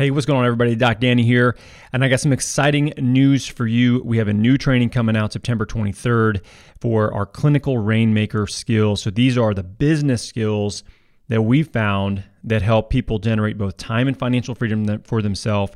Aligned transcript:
Hey, 0.00 0.10
what's 0.10 0.24
going 0.24 0.38
on, 0.38 0.46
everybody? 0.46 0.74
Doc 0.76 0.98
Danny 0.98 1.24
here, 1.24 1.58
and 1.92 2.02
I 2.02 2.08
got 2.08 2.20
some 2.20 2.32
exciting 2.32 2.94
news 2.96 3.46
for 3.46 3.66
you. 3.66 4.00
We 4.02 4.16
have 4.16 4.28
a 4.28 4.32
new 4.32 4.56
training 4.56 4.88
coming 4.88 5.14
out 5.14 5.34
September 5.34 5.66
23rd 5.66 6.40
for 6.80 7.12
our 7.12 7.26
clinical 7.26 7.76
rainmaker 7.76 8.46
skills. 8.46 9.02
So, 9.02 9.10
these 9.10 9.36
are 9.36 9.52
the 9.52 9.62
business 9.62 10.24
skills 10.24 10.84
that 11.28 11.42
we 11.42 11.62
found 11.62 12.24
that 12.44 12.62
help 12.62 12.88
people 12.88 13.18
generate 13.18 13.58
both 13.58 13.76
time 13.76 14.08
and 14.08 14.18
financial 14.18 14.54
freedom 14.54 15.02
for 15.02 15.20
themselves 15.20 15.74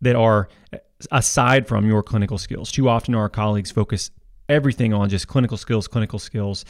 that 0.00 0.16
are 0.16 0.48
aside 1.12 1.68
from 1.68 1.86
your 1.86 2.02
clinical 2.02 2.38
skills. 2.38 2.72
Too 2.72 2.88
often, 2.88 3.14
our 3.14 3.28
colleagues 3.28 3.70
focus 3.70 4.10
everything 4.48 4.94
on 4.94 5.10
just 5.10 5.28
clinical 5.28 5.58
skills, 5.58 5.86
clinical 5.86 6.18
skills 6.18 6.64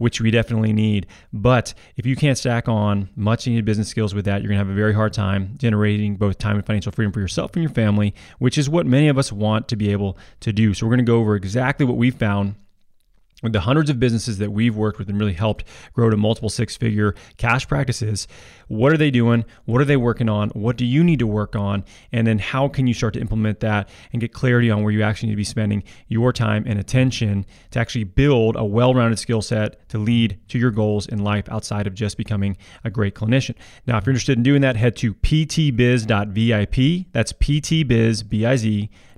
which 0.00 0.18
we 0.18 0.30
definitely 0.30 0.72
need. 0.72 1.06
But 1.30 1.74
if 1.94 2.06
you 2.06 2.16
can't 2.16 2.38
stack 2.38 2.68
on 2.68 3.10
much 3.16 3.46
needed 3.46 3.66
business 3.66 3.88
skills 3.88 4.14
with 4.14 4.24
that, 4.24 4.40
you're 4.40 4.48
going 4.48 4.58
to 4.58 4.64
have 4.64 4.72
a 4.72 4.74
very 4.74 4.94
hard 4.94 5.12
time 5.12 5.54
generating 5.58 6.16
both 6.16 6.38
time 6.38 6.56
and 6.56 6.64
financial 6.64 6.90
freedom 6.90 7.12
for 7.12 7.20
yourself 7.20 7.52
and 7.54 7.62
your 7.62 7.70
family, 7.70 8.14
which 8.38 8.56
is 8.56 8.70
what 8.70 8.86
many 8.86 9.08
of 9.08 9.18
us 9.18 9.30
want 9.30 9.68
to 9.68 9.76
be 9.76 9.92
able 9.92 10.16
to 10.40 10.54
do. 10.54 10.72
So 10.72 10.86
we're 10.86 10.96
going 10.96 11.04
to 11.04 11.10
go 11.10 11.18
over 11.18 11.36
exactly 11.36 11.84
what 11.84 11.98
we 11.98 12.10
found 12.10 12.54
with 13.42 13.52
the 13.52 13.60
hundreds 13.60 13.90
of 13.90 14.00
businesses 14.00 14.38
that 14.38 14.52
we've 14.52 14.74
worked 14.74 14.98
with 14.98 15.10
and 15.10 15.18
really 15.18 15.34
helped 15.34 15.64
grow 15.92 16.08
to 16.08 16.16
multiple 16.16 16.48
six 16.48 16.76
figure 16.76 17.14
cash 17.36 17.68
practices, 17.68 18.26
what 18.70 18.92
are 18.92 18.96
they 18.96 19.10
doing? 19.10 19.44
What 19.64 19.80
are 19.80 19.84
they 19.84 19.96
working 19.96 20.28
on? 20.28 20.50
What 20.50 20.76
do 20.76 20.86
you 20.86 21.02
need 21.02 21.18
to 21.18 21.26
work 21.26 21.56
on? 21.56 21.84
And 22.12 22.24
then 22.24 22.38
how 22.38 22.68
can 22.68 22.86
you 22.86 22.94
start 22.94 23.14
to 23.14 23.20
implement 23.20 23.58
that 23.60 23.88
and 24.12 24.20
get 24.20 24.32
clarity 24.32 24.70
on 24.70 24.84
where 24.84 24.92
you 24.92 25.02
actually 25.02 25.30
need 25.30 25.32
to 25.32 25.38
be 25.38 25.44
spending 25.44 25.82
your 26.06 26.32
time 26.32 26.62
and 26.68 26.78
attention 26.78 27.46
to 27.72 27.80
actually 27.80 28.04
build 28.04 28.54
a 28.54 28.64
well 28.64 28.94
rounded 28.94 29.18
skill 29.18 29.42
set 29.42 29.88
to 29.88 29.98
lead 29.98 30.38
to 30.46 30.58
your 30.58 30.70
goals 30.70 31.08
in 31.08 31.18
life 31.18 31.48
outside 31.50 31.88
of 31.88 31.94
just 31.94 32.16
becoming 32.16 32.56
a 32.84 32.90
great 32.90 33.16
clinician? 33.16 33.56
Now, 33.88 33.98
if 33.98 34.06
you're 34.06 34.12
interested 34.12 34.38
in 34.38 34.44
doing 34.44 34.60
that, 34.60 34.76
head 34.76 34.94
to 34.98 35.14
ptbiz.vip. 35.14 37.06
That's 37.10 37.32
ptbiz, 37.32 38.22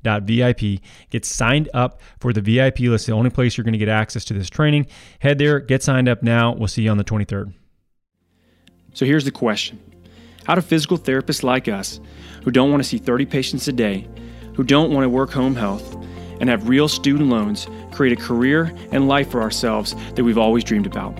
VIP. 0.02 0.80
Get 1.10 1.26
signed 1.26 1.68
up 1.74 2.00
for 2.20 2.32
the 2.32 2.40
VIP 2.40 2.80
list, 2.80 3.06
the 3.06 3.12
only 3.12 3.28
place 3.28 3.58
you're 3.58 3.64
going 3.64 3.72
to 3.72 3.78
get 3.78 3.90
access 3.90 4.24
to 4.24 4.32
this 4.32 4.48
training. 4.48 4.86
Head 5.18 5.36
there, 5.36 5.60
get 5.60 5.82
signed 5.82 6.08
up 6.08 6.22
now. 6.22 6.54
We'll 6.54 6.68
see 6.68 6.84
you 6.84 6.90
on 6.90 6.96
the 6.96 7.04
23rd. 7.04 7.52
So 8.94 9.06
here's 9.06 9.24
the 9.24 9.30
question 9.30 9.80
How 10.44 10.54
do 10.54 10.60
physical 10.60 10.98
therapists 10.98 11.42
like 11.42 11.68
us, 11.68 12.00
who 12.44 12.50
don't 12.50 12.70
want 12.70 12.82
to 12.82 12.88
see 12.88 12.98
30 12.98 13.26
patients 13.26 13.68
a 13.68 13.72
day, 13.72 14.08
who 14.54 14.64
don't 14.64 14.92
want 14.92 15.04
to 15.04 15.08
work 15.08 15.30
home 15.30 15.54
health, 15.54 15.96
and 16.40 16.48
have 16.48 16.68
real 16.68 16.88
student 16.88 17.30
loans, 17.30 17.66
create 17.92 18.18
a 18.18 18.20
career 18.20 18.74
and 18.90 19.08
life 19.08 19.30
for 19.30 19.40
ourselves 19.40 19.94
that 20.14 20.24
we've 20.24 20.38
always 20.38 20.64
dreamed 20.64 20.86
about? 20.86 21.16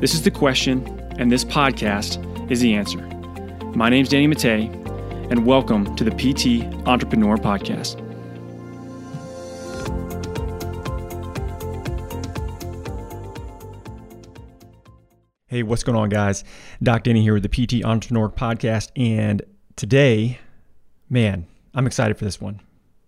This 0.00 0.14
is 0.14 0.22
the 0.22 0.30
question, 0.30 0.86
and 1.18 1.32
this 1.32 1.44
podcast 1.44 2.22
is 2.50 2.60
the 2.60 2.74
answer. 2.74 3.00
My 3.74 3.88
name's 3.88 4.08
Danny 4.08 4.26
Matta 4.26 4.70
and 5.30 5.44
welcome 5.44 5.96
to 5.96 6.04
the 6.04 6.12
PT 6.12 6.64
Entrepreneur 6.86 7.36
Podcast. 7.36 8.02
Hey, 15.48 15.62
what's 15.62 15.84
going 15.84 15.96
on, 15.96 16.10
guys? 16.10 16.44
Doc 16.82 17.04
Danny 17.04 17.22
here 17.22 17.32
with 17.32 17.42
the 17.42 17.48
PT 17.48 17.84
Entrepreneur 17.84 18.28
Podcast, 18.28 18.90
and 18.96 19.40
today, 19.76 20.38
man, 21.08 21.46
I'm 21.74 21.86
excited 21.86 22.18
for 22.18 22.24
this 22.24 22.38
one. 22.38 22.60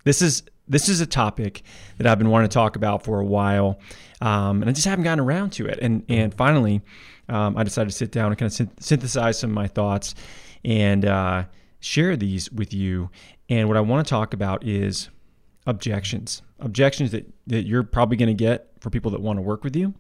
This 0.05 0.22
is 0.22 0.42
this 0.66 0.88
is 0.88 1.02
a 1.02 1.06
topic 1.06 1.62
that 1.98 2.06
I've 2.06 2.19
been 2.19 2.30
wanting 2.30 2.48
to 2.48 2.55
talk 2.55 2.77
about 2.77 3.05
for 3.05 3.20
a 3.20 3.25
while, 3.25 3.78
um, 4.22 4.62
and 4.62 4.70
I 4.70 4.72
just 4.72 4.86
haven't 4.86 5.05
gotten 5.05 5.20
around 5.20 5.50
to 5.55 5.66
it. 5.66 5.78
And 5.83 6.02
and 6.08 6.33
finally, 6.33 6.80
um, 7.28 7.58
I 7.58 7.62
decided 7.62 7.91
to 7.91 7.97
sit 7.97 8.10
down 8.10 8.33
and 8.33 8.38
kind 8.38 8.50
of 8.50 8.69
synthesize 8.80 9.38
some 9.38 9.50
of 9.50 9.55
my 9.55 9.69
thoughts 9.69 10.14
and 10.64 11.05
uh, 11.05 11.44
share 11.80 12.16
these 12.16 12.50
with 12.50 12.72
you. 12.72 13.10
And 13.50 13.69
what 13.69 13.77
I 13.77 13.80
want 13.80 14.06
to 14.06 14.08
talk 14.08 14.32
about 14.32 14.64
is 14.64 15.10
objections. 15.66 16.41
Objections 16.60 17.10
that, 17.10 17.30
that 17.47 17.66
you're 17.66 17.82
probably 17.82 18.16
going 18.16 18.28
to 18.28 18.34
get 18.34 18.70
for 18.80 18.88
people 18.88 19.10
that 19.10 19.20
want 19.20 19.36
to 19.36 19.42
work 19.42 19.62
with 19.62 19.76
you 19.76 19.94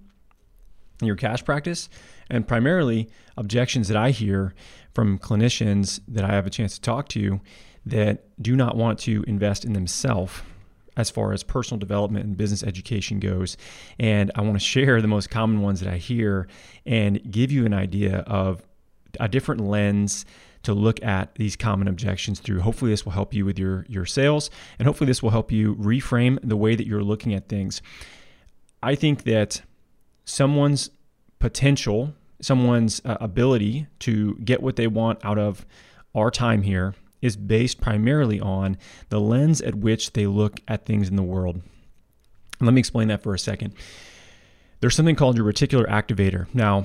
your 1.06 1.16
cash 1.16 1.44
practice, 1.44 1.88
and 2.30 2.46
primarily 2.46 3.08
objections 3.36 3.88
that 3.88 3.96
I 3.96 4.10
hear 4.10 4.54
from 4.94 5.18
clinicians 5.18 6.00
that 6.08 6.24
I 6.24 6.32
have 6.32 6.46
a 6.46 6.50
chance 6.50 6.74
to 6.74 6.80
talk 6.80 7.08
to 7.10 7.40
that 7.86 8.24
do 8.42 8.56
not 8.56 8.76
want 8.76 8.98
to 9.00 9.24
invest 9.26 9.64
in 9.64 9.72
themselves 9.72 10.42
as 10.96 11.08
far 11.10 11.32
as 11.32 11.44
personal 11.44 11.78
development 11.78 12.26
and 12.26 12.36
business 12.36 12.62
education 12.64 13.20
goes. 13.20 13.56
And 13.98 14.32
I 14.34 14.40
want 14.40 14.54
to 14.54 14.64
share 14.64 15.00
the 15.00 15.08
most 15.08 15.30
common 15.30 15.60
ones 15.60 15.80
that 15.80 15.92
I 15.92 15.96
hear 15.96 16.48
and 16.84 17.30
give 17.30 17.52
you 17.52 17.64
an 17.64 17.72
idea 17.72 18.18
of 18.26 18.62
a 19.20 19.28
different 19.28 19.60
lens 19.60 20.26
to 20.64 20.74
look 20.74 21.02
at 21.04 21.34
these 21.36 21.54
common 21.54 21.86
objections 21.86 22.40
through. 22.40 22.60
Hopefully, 22.60 22.90
this 22.90 23.04
will 23.04 23.12
help 23.12 23.32
you 23.32 23.44
with 23.44 23.58
your, 23.58 23.86
your 23.88 24.04
sales, 24.04 24.50
and 24.78 24.86
hopefully, 24.86 25.06
this 25.06 25.22
will 25.22 25.30
help 25.30 25.52
you 25.52 25.76
reframe 25.76 26.38
the 26.42 26.56
way 26.56 26.74
that 26.74 26.86
you're 26.86 27.04
looking 27.04 27.32
at 27.32 27.48
things. 27.48 27.80
I 28.82 28.96
think 28.96 29.22
that 29.22 29.62
someone's 30.28 30.90
potential, 31.38 32.14
someone's 32.40 33.00
uh, 33.04 33.16
ability 33.20 33.86
to 34.00 34.34
get 34.36 34.62
what 34.62 34.76
they 34.76 34.86
want 34.86 35.24
out 35.24 35.38
of 35.38 35.64
our 36.14 36.30
time 36.30 36.62
here 36.62 36.94
is 37.20 37.36
based 37.36 37.80
primarily 37.80 38.40
on 38.40 38.76
the 39.08 39.20
lens 39.20 39.60
at 39.60 39.74
which 39.74 40.12
they 40.12 40.26
look 40.26 40.60
at 40.68 40.84
things 40.84 41.08
in 41.08 41.16
the 41.16 41.22
world. 41.22 41.60
Let 42.60 42.74
me 42.74 42.78
explain 42.78 43.08
that 43.08 43.22
for 43.22 43.34
a 43.34 43.38
second. 43.38 43.74
There's 44.80 44.94
something 44.94 45.16
called 45.16 45.36
your 45.36 45.50
reticular 45.50 45.88
activator. 45.88 46.46
Now, 46.54 46.84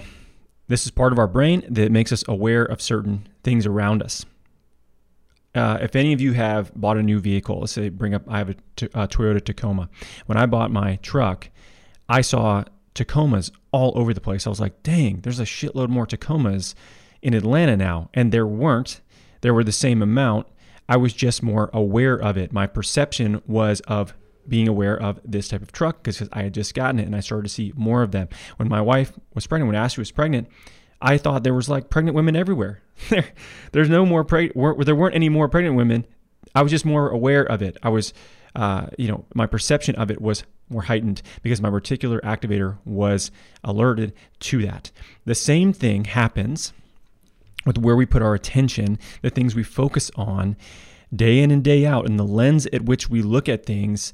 this 0.68 0.86
is 0.86 0.92
part 0.92 1.12
of 1.12 1.20
our 1.20 1.28
brain 1.28 1.64
that 1.70 1.92
makes 1.92 2.12
us 2.12 2.24
aware 2.28 2.64
of 2.64 2.82
certain 2.82 3.28
things 3.44 3.66
around 3.66 4.02
us. 4.02 4.26
Uh, 5.54 5.78
if 5.82 5.96
any 5.96 6.14
of 6.14 6.22
you 6.22 6.34
have 6.34 6.74
bought 6.74 6.98
a 6.98 7.04
new 7.04 7.20
vehicle, 7.20 7.60
let's 7.60 7.74
say 7.74 7.90
bring 7.90 8.16
up, 8.16 8.24
I 8.28 8.40
have 8.40 8.50
a, 8.50 8.56
a 8.96 9.08
Toyota 9.08 9.44
Tacoma. 9.44 9.90
When 10.26 10.38
I 10.38 10.48
bought 10.48 10.72
my 10.72 10.96
truck, 11.04 11.50
I 12.10 12.22
saw 12.22 12.64
Tacomas 12.96 13.52
all 13.72 13.92
over 13.96 14.14
the 14.14 14.22
place. 14.22 14.46
I 14.46 14.50
was 14.50 14.60
like, 14.60 14.84
dang, 14.84 15.22
there's 15.22 15.40
a 15.40 15.46
shitload 15.46 15.90
more 15.90 16.06
Tacomas 16.06 16.76
in 17.22 17.34
Atlanta 17.34 17.76
now. 17.76 18.10
And 18.14 18.32
there 18.32 18.48
weren't. 18.48 19.02
There 19.42 19.54
were 19.54 19.64
the 19.64 19.72
same 19.72 20.02
amount. 20.02 20.48
I 20.88 20.98
was 20.98 21.14
just 21.14 21.42
more 21.42 21.70
aware 21.74 22.16
of 22.16 22.38
it. 22.38 22.52
My 22.52 22.68
perception 22.68 23.42
was 23.48 23.80
of 23.82 24.14
being 24.48 24.68
aware 24.68 25.00
of 25.00 25.20
this 25.24 25.48
type 25.48 25.62
of 25.62 25.72
truck 25.72 26.04
because 26.04 26.28
I 26.34 26.44
had 26.44 26.54
just 26.54 26.74
gotten 26.74 27.00
it 27.00 27.06
and 27.06 27.16
I 27.16 27.22
started 27.22 27.48
to 27.48 27.54
see 27.54 27.74
more 27.76 28.04
of 28.04 28.12
them. 28.12 28.28
When 28.58 28.68
my 28.68 28.82
wife 28.82 29.14
was 29.34 29.48
pregnant, 29.48 29.68
when 29.68 29.82
Ashley 29.82 30.02
was 30.02 30.12
pregnant, 30.12 30.50
I 31.02 31.18
thought 31.18 31.44
there 31.44 31.54
was 31.54 31.70
like 31.70 31.90
pregnant 31.90 32.16
women 32.16 32.36
everywhere. 32.36 32.82
there, 33.10 33.26
there's 33.72 33.90
no 33.90 34.06
more 34.06 34.24
pregnant. 34.24 34.86
There 34.86 34.96
weren't 34.96 35.16
any 35.16 35.30
more 35.30 35.48
pregnant 35.48 35.76
women. 35.76 36.06
I 36.56 36.62
was 36.62 36.72
just 36.72 36.86
more 36.86 37.10
aware 37.10 37.44
of 37.44 37.62
it. 37.62 37.78
I 37.82 37.90
was, 37.90 38.14
uh, 38.56 38.88
you 38.98 39.08
know, 39.08 39.26
my 39.34 39.48
perception 39.48 39.96
of 39.96 40.12
it 40.12 40.22
was 40.22 40.44
more 40.74 40.84
heightened 40.84 41.22
because 41.42 41.62
my 41.62 41.70
reticular 41.70 42.20
activator 42.22 42.78
was 42.84 43.32
alerted 43.64 44.14
to 44.42 44.62
that. 44.64 44.92
The 45.26 45.36
same 45.36 45.72
thing 45.72 46.06
happens 46.06 46.74
with 47.66 47.78
where 47.78 47.96
we 47.96 48.06
put 48.06 48.22
our 48.22 48.34
attention, 48.34 49.00
the 49.22 49.30
things 49.30 49.56
we 49.56 49.64
focus 49.64 50.12
on 50.16 50.58
day 51.16 51.40
in 51.40 51.52
and 51.52 51.64
day 51.64 51.86
out, 51.86 52.06
and 52.06 52.20
the 52.20 52.26
lens 52.26 52.66
at 52.74 52.84
which 52.84 53.10
we 53.10 53.22
look 53.22 53.48
at 53.48 53.66
things 53.66 54.12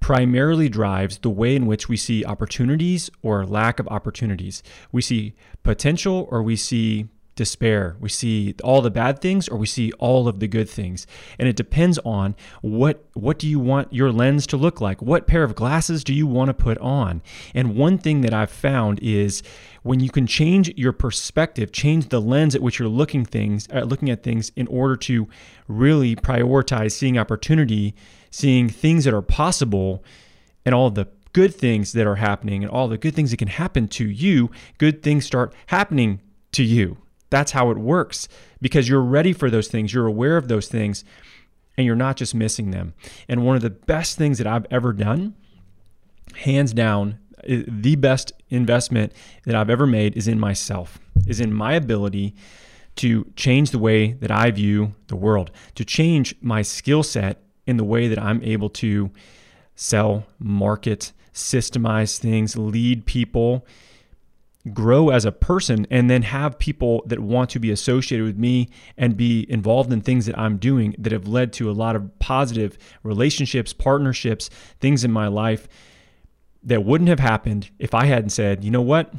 primarily 0.00 0.68
drives 0.68 1.18
the 1.18 1.30
way 1.30 1.56
in 1.56 1.66
which 1.66 1.88
we 1.88 1.96
see 1.96 2.24
opportunities 2.24 3.10
or 3.22 3.44
lack 3.44 3.80
of 3.80 3.88
opportunities. 3.88 4.62
We 4.92 5.02
see 5.02 5.34
potential 5.62 6.28
or 6.30 6.42
we 6.42 6.56
see 6.56 7.08
despair. 7.36 7.96
We 8.00 8.08
see 8.08 8.54
all 8.64 8.82
the 8.82 8.90
bad 8.90 9.20
things 9.20 9.46
or 9.46 9.56
we 9.56 9.66
see 9.66 9.92
all 9.92 10.26
of 10.26 10.40
the 10.40 10.48
good 10.48 10.68
things. 10.68 11.06
And 11.38 11.48
it 11.48 11.54
depends 11.54 11.98
on 12.04 12.34
what 12.62 13.04
what 13.12 13.38
do 13.38 13.46
you 13.46 13.60
want 13.60 13.92
your 13.92 14.10
lens 14.10 14.46
to 14.48 14.56
look 14.56 14.80
like? 14.80 15.00
What 15.00 15.26
pair 15.26 15.44
of 15.44 15.54
glasses 15.54 16.02
do 16.02 16.12
you 16.12 16.26
want 16.26 16.48
to 16.48 16.54
put 16.54 16.78
on? 16.78 17.22
And 17.54 17.76
one 17.76 17.98
thing 17.98 18.22
that 18.22 18.34
I've 18.34 18.50
found 18.50 18.98
is 19.00 19.42
when 19.82 20.00
you 20.00 20.10
can 20.10 20.26
change 20.26 20.72
your 20.76 20.92
perspective, 20.92 21.70
change 21.70 22.08
the 22.08 22.20
lens 22.20 22.54
at 22.54 22.62
which 22.62 22.78
you're 22.78 22.88
looking 22.88 23.24
things 23.24 23.68
uh, 23.72 23.80
looking 23.80 24.10
at 24.10 24.22
things 24.22 24.50
in 24.56 24.66
order 24.66 24.96
to 24.96 25.28
really 25.68 26.16
prioritize 26.16 26.92
seeing 26.92 27.18
opportunity, 27.18 27.94
seeing 28.30 28.68
things 28.68 29.04
that 29.04 29.14
are 29.14 29.22
possible 29.22 30.02
and 30.64 30.74
all 30.74 30.90
the 30.90 31.06
good 31.34 31.54
things 31.54 31.92
that 31.92 32.06
are 32.06 32.16
happening 32.16 32.64
and 32.64 32.72
all 32.72 32.88
the 32.88 32.96
good 32.96 33.14
things 33.14 33.30
that 33.30 33.36
can 33.36 33.48
happen 33.48 33.86
to 33.86 34.08
you, 34.08 34.50
good 34.78 35.02
things 35.02 35.26
start 35.26 35.52
happening 35.66 36.22
to 36.52 36.64
you. 36.64 36.96
That's 37.30 37.52
how 37.52 37.70
it 37.70 37.78
works 37.78 38.28
because 38.60 38.88
you're 38.88 39.02
ready 39.02 39.32
for 39.32 39.50
those 39.50 39.68
things, 39.68 39.92
you're 39.92 40.06
aware 40.06 40.36
of 40.36 40.48
those 40.48 40.68
things, 40.68 41.04
and 41.76 41.86
you're 41.86 41.96
not 41.96 42.16
just 42.16 42.34
missing 42.34 42.70
them. 42.70 42.94
And 43.28 43.44
one 43.44 43.56
of 43.56 43.62
the 43.62 43.70
best 43.70 44.16
things 44.16 44.38
that 44.38 44.46
I've 44.46 44.66
ever 44.70 44.92
done, 44.92 45.34
hands 46.36 46.72
down, 46.72 47.18
the 47.46 47.96
best 47.96 48.32
investment 48.48 49.12
that 49.44 49.54
I've 49.54 49.70
ever 49.70 49.86
made 49.86 50.16
is 50.16 50.26
in 50.26 50.40
myself, 50.40 50.98
is 51.26 51.40
in 51.40 51.52
my 51.52 51.74
ability 51.74 52.34
to 52.96 53.30
change 53.36 53.70
the 53.70 53.78
way 53.78 54.12
that 54.14 54.30
I 54.30 54.50
view 54.50 54.94
the 55.08 55.16
world, 55.16 55.50
to 55.74 55.84
change 55.84 56.34
my 56.40 56.62
skill 56.62 57.02
set 57.02 57.42
in 57.66 57.76
the 57.76 57.84
way 57.84 58.08
that 58.08 58.18
I'm 58.18 58.42
able 58.42 58.70
to 58.70 59.10
sell, 59.74 60.24
market, 60.38 61.12
systemize 61.34 62.18
things, 62.18 62.56
lead 62.56 63.04
people, 63.04 63.66
grow 64.72 65.10
as 65.10 65.24
a 65.24 65.32
person 65.32 65.86
and 65.90 66.10
then 66.10 66.22
have 66.22 66.58
people 66.58 67.02
that 67.06 67.20
want 67.20 67.50
to 67.50 67.58
be 67.58 67.70
associated 67.70 68.24
with 68.24 68.36
me 68.36 68.68
and 68.96 69.16
be 69.16 69.46
involved 69.48 69.92
in 69.92 70.00
things 70.00 70.26
that 70.26 70.38
I'm 70.38 70.56
doing 70.56 70.94
that 70.98 71.12
have 71.12 71.28
led 71.28 71.52
to 71.54 71.70
a 71.70 71.72
lot 71.72 71.96
of 71.96 72.18
positive 72.18 72.76
relationships, 73.02 73.72
partnerships, 73.72 74.50
things 74.80 75.04
in 75.04 75.12
my 75.12 75.28
life 75.28 75.68
that 76.64 76.84
wouldn't 76.84 77.08
have 77.08 77.20
happened 77.20 77.70
if 77.78 77.94
I 77.94 78.06
hadn't 78.06 78.30
said, 78.30 78.64
you 78.64 78.70
know 78.70 78.82
what? 78.82 79.12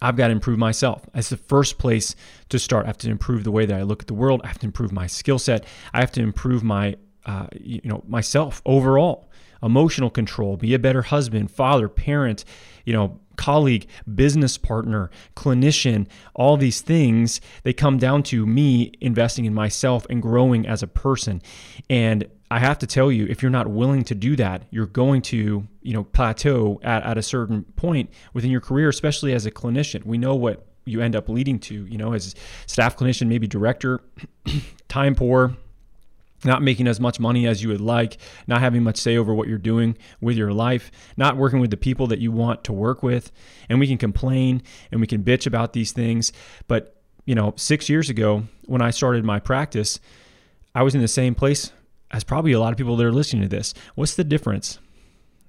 I've 0.00 0.16
got 0.16 0.28
to 0.28 0.32
improve 0.32 0.58
myself. 0.58 1.04
That's 1.12 1.28
the 1.28 1.36
first 1.36 1.78
place 1.78 2.14
to 2.50 2.58
start. 2.58 2.84
I 2.84 2.88
have 2.88 2.98
to 2.98 3.10
improve 3.10 3.44
the 3.44 3.50
way 3.50 3.66
that 3.66 3.78
I 3.78 3.82
look 3.82 4.02
at 4.02 4.06
the 4.06 4.14
world. 4.14 4.40
I 4.44 4.48
have 4.48 4.58
to 4.58 4.66
improve 4.66 4.92
my 4.92 5.06
skill 5.06 5.38
set. 5.38 5.64
I 5.92 6.00
have 6.00 6.12
to 6.12 6.22
improve 6.22 6.62
my, 6.62 6.96
uh, 7.26 7.46
you 7.52 7.80
know, 7.84 8.04
myself 8.06 8.62
overall. 8.64 9.30
Emotional 9.60 10.08
control. 10.08 10.56
Be 10.56 10.72
a 10.74 10.78
better 10.78 11.02
husband, 11.02 11.50
father, 11.50 11.88
parent. 11.88 12.44
You 12.84 12.92
know, 12.92 13.20
colleague, 13.38 13.86
business 14.14 14.58
partner, 14.58 15.10
clinician. 15.34 16.06
All 16.34 16.58
these 16.58 16.82
things 16.82 17.40
they 17.62 17.72
come 17.72 17.96
down 17.96 18.22
to 18.24 18.44
me 18.44 18.92
investing 19.00 19.46
in 19.46 19.54
myself 19.54 20.06
and 20.10 20.20
growing 20.20 20.66
as 20.66 20.82
a 20.82 20.86
person. 20.86 21.40
And 21.88 22.26
I 22.50 22.58
have 22.58 22.78
to 22.78 22.86
tell 22.86 23.10
you, 23.10 23.26
if 23.26 23.42
you're 23.42 23.50
not 23.50 23.68
willing 23.68 24.04
to 24.04 24.14
do 24.14 24.36
that, 24.36 24.64
you're 24.70 24.86
going 24.86 25.22
to, 25.22 25.66
you 25.82 25.92
know, 25.94 26.04
plateau 26.04 26.80
at, 26.82 27.02
at 27.04 27.16
a 27.16 27.22
certain 27.22 27.62
point 27.76 28.10
within 28.34 28.50
your 28.50 28.60
career, 28.60 28.88
especially 28.88 29.32
as 29.32 29.46
a 29.46 29.50
clinician. 29.50 30.04
We 30.04 30.18
know 30.18 30.34
what 30.34 30.66
you 30.84 31.00
end 31.00 31.14
up 31.14 31.28
leading 31.28 31.58
to, 31.58 31.86
you 31.86 31.98
know, 31.98 32.14
as 32.14 32.34
staff 32.66 32.96
clinician, 32.96 33.28
maybe 33.28 33.46
director, 33.46 34.00
time 34.88 35.14
poor, 35.14 35.56
not 36.44 36.62
making 36.62 36.86
as 36.86 37.00
much 37.00 37.18
money 37.18 37.46
as 37.46 37.62
you 37.62 37.68
would 37.68 37.80
like, 37.80 38.18
not 38.46 38.60
having 38.60 38.82
much 38.82 38.96
say 38.96 39.16
over 39.16 39.34
what 39.34 39.48
you're 39.48 39.58
doing 39.58 39.96
with 40.20 40.36
your 40.36 40.52
life, 40.52 40.90
not 41.16 41.36
working 41.36 41.60
with 41.60 41.70
the 41.70 41.76
people 41.76 42.06
that 42.06 42.20
you 42.20 42.30
want 42.30 42.64
to 42.64 42.72
work 42.72 43.02
with. 43.02 43.32
And 43.68 43.80
we 43.80 43.86
can 43.86 43.98
complain 43.98 44.62
and 44.90 45.00
we 45.00 45.06
can 45.06 45.24
bitch 45.24 45.46
about 45.46 45.72
these 45.72 45.92
things. 45.92 46.32
But, 46.68 47.00
you 47.24 47.34
know, 47.34 47.54
six 47.56 47.88
years 47.88 48.08
ago, 48.08 48.44
when 48.66 48.82
I 48.82 48.90
started 48.90 49.24
my 49.24 49.40
practice, 49.40 49.98
I 50.74 50.82
was 50.82 50.94
in 50.94 51.00
the 51.00 51.08
same 51.08 51.34
place 51.34 51.72
as 52.10 52.24
probably 52.24 52.52
a 52.52 52.60
lot 52.60 52.72
of 52.72 52.78
people 52.78 52.96
that 52.96 53.06
are 53.06 53.12
listening 53.12 53.42
to 53.42 53.48
this, 53.48 53.74
what's 53.94 54.14
the 54.14 54.24
difference? 54.24 54.78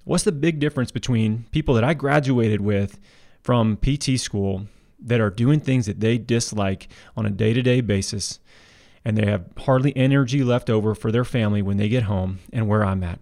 What's 0.04 0.24
the 0.24 0.32
big 0.32 0.60
difference 0.60 0.92
between 0.92 1.46
people 1.52 1.76
that 1.76 1.84
I 1.84 1.94
graduated 1.94 2.62
with 2.62 3.00
from 3.44 3.78
PT 3.78 4.20
school 4.20 4.66
that 5.00 5.22
are 5.22 5.30
doing 5.30 5.60
things 5.60 5.86
that 5.86 6.00
they 6.00 6.18
dislike 6.18 6.90
on 7.16 7.26
a 7.26 7.30
day 7.30 7.54
to 7.54 7.62
day 7.62 7.80
basis 7.82 8.40
and 9.10 9.18
they 9.18 9.26
have 9.26 9.46
hardly 9.58 9.96
energy 9.98 10.44
left 10.44 10.70
over 10.70 10.94
for 10.94 11.12
their 11.12 11.26
family 11.26 11.64
when 11.64 11.78
they 11.78 11.90
get 11.90 12.04
home 12.04 12.38
and 12.54 12.68
where 12.68 12.86
I'm 12.86 13.04
at? 13.04 13.20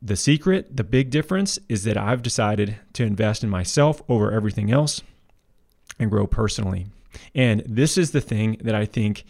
The 0.00 0.14
secret, 0.14 0.76
the 0.76 0.84
big 0.84 1.10
difference 1.10 1.58
is 1.68 1.82
that 1.82 1.96
I've 1.96 2.22
decided 2.22 2.76
to 2.92 3.02
invest 3.02 3.42
in 3.42 3.50
myself 3.50 4.00
over 4.08 4.30
everything 4.30 4.70
else 4.70 5.02
and 5.98 6.08
grow 6.08 6.28
personally. 6.28 6.86
And 7.34 7.64
this 7.66 7.98
is 7.98 8.12
the 8.12 8.20
thing 8.20 8.58
that 8.60 8.76
I 8.76 8.84
think 8.84 9.24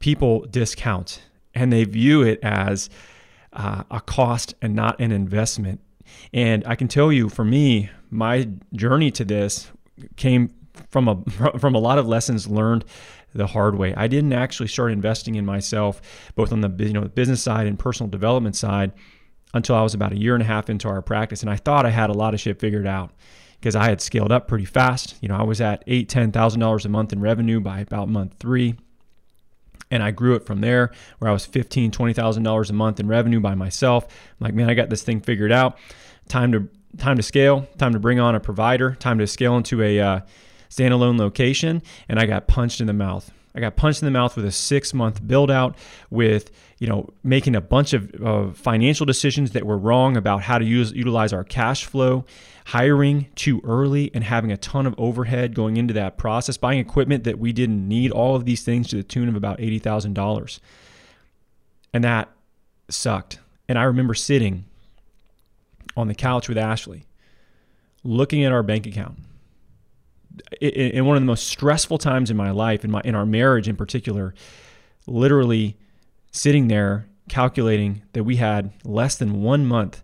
people 0.00 0.40
discount 0.50 1.22
and 1.54 1.72
they 1.72 1.84
view 1.84 2.22
it 2.22 2.40
as 2.42 2.90
uh, 3.52 3.84
a 3.92 4.00
cost 4.00 4.54
and 4.60 4.74
not 4.74 4.98
an 4.98 5.12
investment. 5.12 5.80
And 6.32 6.66
I 6.66 6.74
can 6.74 6.88
tell 6.88 7.12
you, 7.12 7.28
for 7.28 7.44
me, 7.44 7.90
my 8.10 8.48
journey 8.72 9.12
to 9.12 9.24
this 9.24 9.70
came 10.16 10.52
from 10.90 11.06
a 11.06 11.16
from 11.58 11.76
a 11.76 11.78
lot 11.78 11.98
of 11.98 12.08
lessons 12.08 12.48
learned 12.48 12.84
the 13.34 13.46
hard 13.46 13.76
way. 13.76 13.94
I 13.94 14.06
didn't 14.06 14.32
actually 14.32 14.68
start 14.68 14.92
investing 14.92 15.34
in 15.34 15.44
myself, 15.44 16.00
both 16.34 16.52
on 16.52 16.60
the 16.60 16.70
you 16.84 16.92
know 16.92 17.02
business 17.02 17.42
side 17.42 17.66
and 17.66 17.78
personal 17.78 18.10
development 18.10 18.56
side, 18.56 18.92
until 19.52 19.76
I 19.76 19.82
was 19.82 19.94
about 19.94 20.12
a 20.12 20.18
year 20.18 20.34
and 20.34 20.42
a 20.42 20.46
half 20.46 20.70
into 20.70 20.88
our 20.88 21.02
practice, 21.02 21.42
and 21.42 21.50
I 21.50 21.56
thought 21.56 21.86
I 21.86 21.90
had 21.90 22.10
a 22.10 22.14
lot 22.14 22.34
of 22.34 22.40
shit 22.40 22.60
figured 22.60 22.86
out 22.86 23.12
because 23.60 23.76
I 23.76 23.84
had 23.84 24.00
scaled 24.00 24.32
up 24.32 24.48
pretty 24.48 24.64
fast. 24.64 25.16
You 25.20 25.28
know, 25.28 25.36
I 25.36 25.42
was 25.42 25.60
at 25.60 25.84
eight, 25.86 26.08
ten 26.08 26.32
thousand 26.32 26.60
dollars 26.60 26.84
a 26.84 26.88
month 26.88 27.12
in 27.12 27.20
revenue 27.20 27.60
by 27.60 27.80
about 27.80 28.08
month 28.08 28.34
three 28.38 28.76
and 29.90 30.02
I 30.02 30.10
grew 30.10 30.34
it 30.34 30.44
from 30.44 30.60
there 30.60 30.90
where 31.18 31.30
I 31.30 31.32
was 31.32 31.46
fifteen, 31.46 31.90
twenty 31.90 32.12
thousand 32.12 32.42
dollars 32.42 32.70
a 32.70 32.72
month 32.72 33.00
in 33.00 33.06
revenue 33.06 33.40
by 33.40 33.54
myself. 33.54 34.04
I'm 34.04 34.44
like, 34.44 34.54
man, 34.54 34.68
I 34.68 34.74
got 34.74 34.90
this 34.90 35.02
thing 35.02 35.20
figured 35.20 35.52
out. 35.52 35.78
Time 36.28 36.52
to 36.52 36.68
time 36.98 37.16
to 37.16 37.22
scale. 37.22 37.66
Time 37.78 37.92
to 37.92 37.98
bring 37.98 38.20
on 38.20 38.34
a 38.34 38.40
provider. 38.40 38.94
Time 38.96 39.18
to 39.18 39.26
scale 39.26 39.56
into 39.56 39.82
a 39.82 40.00
uh, 40.00 40.20
standalone 40.74 41.18
location. 41.18 41.82
And 42.08 42.18
I 42.18 42.26
got 42.26 42.46
punched 42.48 42.80
in 42.80 42.86
the 42.86 42.92
mouth. 42.92 43.30
I 43.56 43.60
got 43.60 43.76
punched 43.76 44.02
in 44.02 44.06
the 44.06 44.10
mouth 44.10 44.34
with 44.34 44.44
a 44.44 44.50
six 44.50 44.92
month 44.92 45.24
build 45.24 45.50
out 45.50 45.76
with, 46.10 46.50
you 46.78 46.88
know, 46.88 47.10
making 47.22 47.54
a 47.54 47.60
bunch 47.60 47.92
of 47.92 48.12
uh, 48.22 48.50
financial 48.52 49.06
decisions 49.06 49.52
that 49.52 49.64
were 49.64 49.78
wrong 49.78 50.16
about 50.16 50.42
how 50.42 50.58
to 50.58 50.64
use 50.64 50.90
utilize 50.92 51.32
our 51.32 51.44
cash 51.44 51.84
flow, 51.84 52.24
hiring 52.66 53.28
too 53.36 53.60
early 53.62 54.10
and 54.12 54.24
having 54.24 54.50
a 54.50 54.56
ton 54.56 54.86
of 54.86 54.94
overhead 54.98 55.54
going 55.54 55.76
into 55.76 55.94
that 55.94 56.18
process, 56.18 56.56
buying 56.56 56.80
equipment 56.80 57.22
that 57.24 57.38
we 57.38 57.52
didn't 57.52 57.86
need, 57.86 58.10
all 58.10 58.34
of 58.34 58.44
these 58.44 58.64
things 58.64 58.88
to 58.88 58.96
the 58.96 59.04
tune 59.04 59.28
of 59.28 59.36
about 59.36 59.58
$80,000. 59.58 60.58
And 61.92 62.02
that 62.02 62.28
sucked. 62.90 63.38
And 63.68 63.78
I 63.78 63.84
remember 63.84 64.14
sitting 64.14 64.64
on 65.96 66.08
the 66.08 66.14
couch 66.14 66.48
with 66.48 66.58
Ashley, 66.58 67.04
looking 68.02 68.42
at 68.42 68.50
our 68.50 68.64
bank 68.64 68.84
account 68.84 69.18
in 70.60 71.04
one 71.04 71.16
of 71.16 71.22
the 71.22 71.26
most 71.26 71.46
stressful 71.46 71.98
times 71.98 72.30
in 72.30 72.36
my 72.36 72.50
life, 72.50 72.84
in 72.84 72.90
my 72.90 73.00
in 73.04 73.14
our 73.14 73.26
marriage 73.26 73.68
in 73.68 73.76
particular, 73.76 74.34
literally 75.06 75.76
sitting 76.30 76.68
there 76.68 77.06
calculating 77.28 78.02
that 78.12 78.24
we 78.24 78.36
had 78.36 78.72
less 78.84 79.16
than 79.16 79.42
one 79.42 79.64
month 79.64 80.02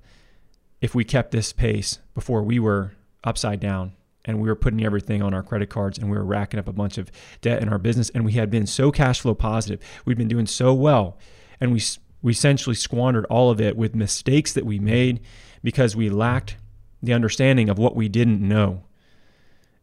if 0.80 0.94
we 0.94 1.04
kept 1.04 1.32
this 1.32 1.52
pace 1.52 1.98
before 2.14 2.42
we 2.42 2.58
were 2.58 2.92
upside 3.24 3.60
down 3.60 3.92
and 4.24 4.40
we 4.40 4.48
were 4.48 4.54
putting 4.54 4.84
everything 4.84 5.22
on 5.22 5.34
our 5.34 5.42
credit 5.42 5.68
cards 5.68 5.98
and 5.98 6.10
we 6.10 6.16
were 6.16 6.24
racking 6.24 6.58
up 6.58 6.68
a 6.68 6.72
bunch 6.72 6.98
of 6.98 7.10
debt 7.40 7.62
in 7.62 7.68
our 7.68 7.78
business 7.78 8.10
and 8.10 8.24
we 8.24 8.32
had 8.32 8.50
been 8.50 8.66
so 8.66 8.90
cash 8.90 9.20
flow 9.20 9.34
positive 9.34 9.80
we'd 10.04 10.16
been 10.16 10.28
doing 10.28 10.46
so 10.46 10.72
well 10.72 11.18
and 11.60 11.72
we 11.72 11.82
we 12.22 12.32
essentially 12.32 12.74
squandered 12.74 13.24
all 13.26 13.50
of 13.50 13.60
it 13.60 13.76
with 13.76 13.94
mistakes 13.94 14.52
that 14.52 14.64
we 14.64 14.78
made 14.78 15.20
because 15.62 15.96
we 15.96 16.08
lacked 16.08 16.56
the 17.02 17.12
understanding 17.12 17.68
of 17.68 17.78
what 17.78 17.96
we 17.96 18.08
didn't 18.08 18.40
know 18.40 18.82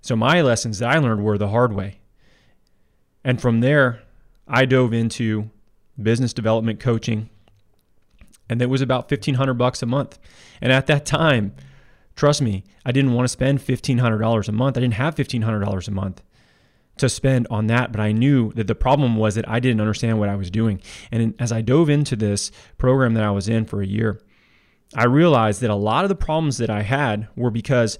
so 0.08 0.16
my 0.16 0.42
lessons 0.42 0.80
that 0.80 0.90
I 0.90 1.00
learned 1.00 1.22
were 1.22 1.38
the 1.38 1.50
hard 1.50 1.74
way. 1.74 2.00
And 3.26 3.42
from 3.42 3.60
there, 3.60 4.04
I 4.48 4.64
dove 4.64 4.94
into 4.94 5.50
business 6.02 6.32
development 6.32 6.80
coaching. 6.80 7.30
And 8.48 8.62
it 8.62 8.70
was 8.70 8.82
about 8.82 9.12
1500 9.12 9.56
bucks 9.56 9.84
a 9.84 9.86
month. 9.86 10.18
And 10.62 10.72
at 10.72 10.88
that 10.88 11.06
time, 11.06 11.54
trust 12.16 12.42
me, 12.42 12.64
I 12.86 12.94
didn't 12.94 13.12
want 13.12 13.26
to 13.26 13.30
spend 13.30 13.60
$1500 13.60 14.48
a 14.48 14.52
month. 14.54 14.78
I 14.78 14.80
didn't 14.80 14.94
have 14.94 15.16
$1500 15.16 15.88
a 15.90 15.92
month 15.92 16.24
to 17.00 17.10
spend 17.10 17.46
on 17.52 17.68
that, 17.68 17.92
but 17.92 18.00
I 18.00 18.14
knew 18.14 18.54
that 18.54 18.68
the 18.68 18.76
problem 18.76 19.18
was 19.18 19.36
that 19.36 19.50
I 19.50 19.60
didn't 19.60 19.82
understand 19.82 20.20
what 20.20 20.30
I 20.30 20.38
was 20.38 20.50
doing. 20.50 20.82
And 21.12 21.36
as 21.38 21.52
I 21.52 21.60
dove 21.60 21.90
into 21.90 22.16
this 22.16 22.50
program 22.78 23.14
that 23.16 23.26
I 23.26 23.32
was 23.32 23.50
in 23.50 23.66
for 23.66 23.82
a 23.82 23.86
year, 23.86 24.22
I 24.96 25.04
realized 25.04 25.60
that 25.60 25.70
a 25.70 25.76
lot 25.76 26.06
of 26.06 26.10
the 26.10 26.16
problems 26.16 26.60
that 26.60 26.70
I 26.70 26.84
had 26.84 27.28
were 27.36 27.52
because 27.52 28.00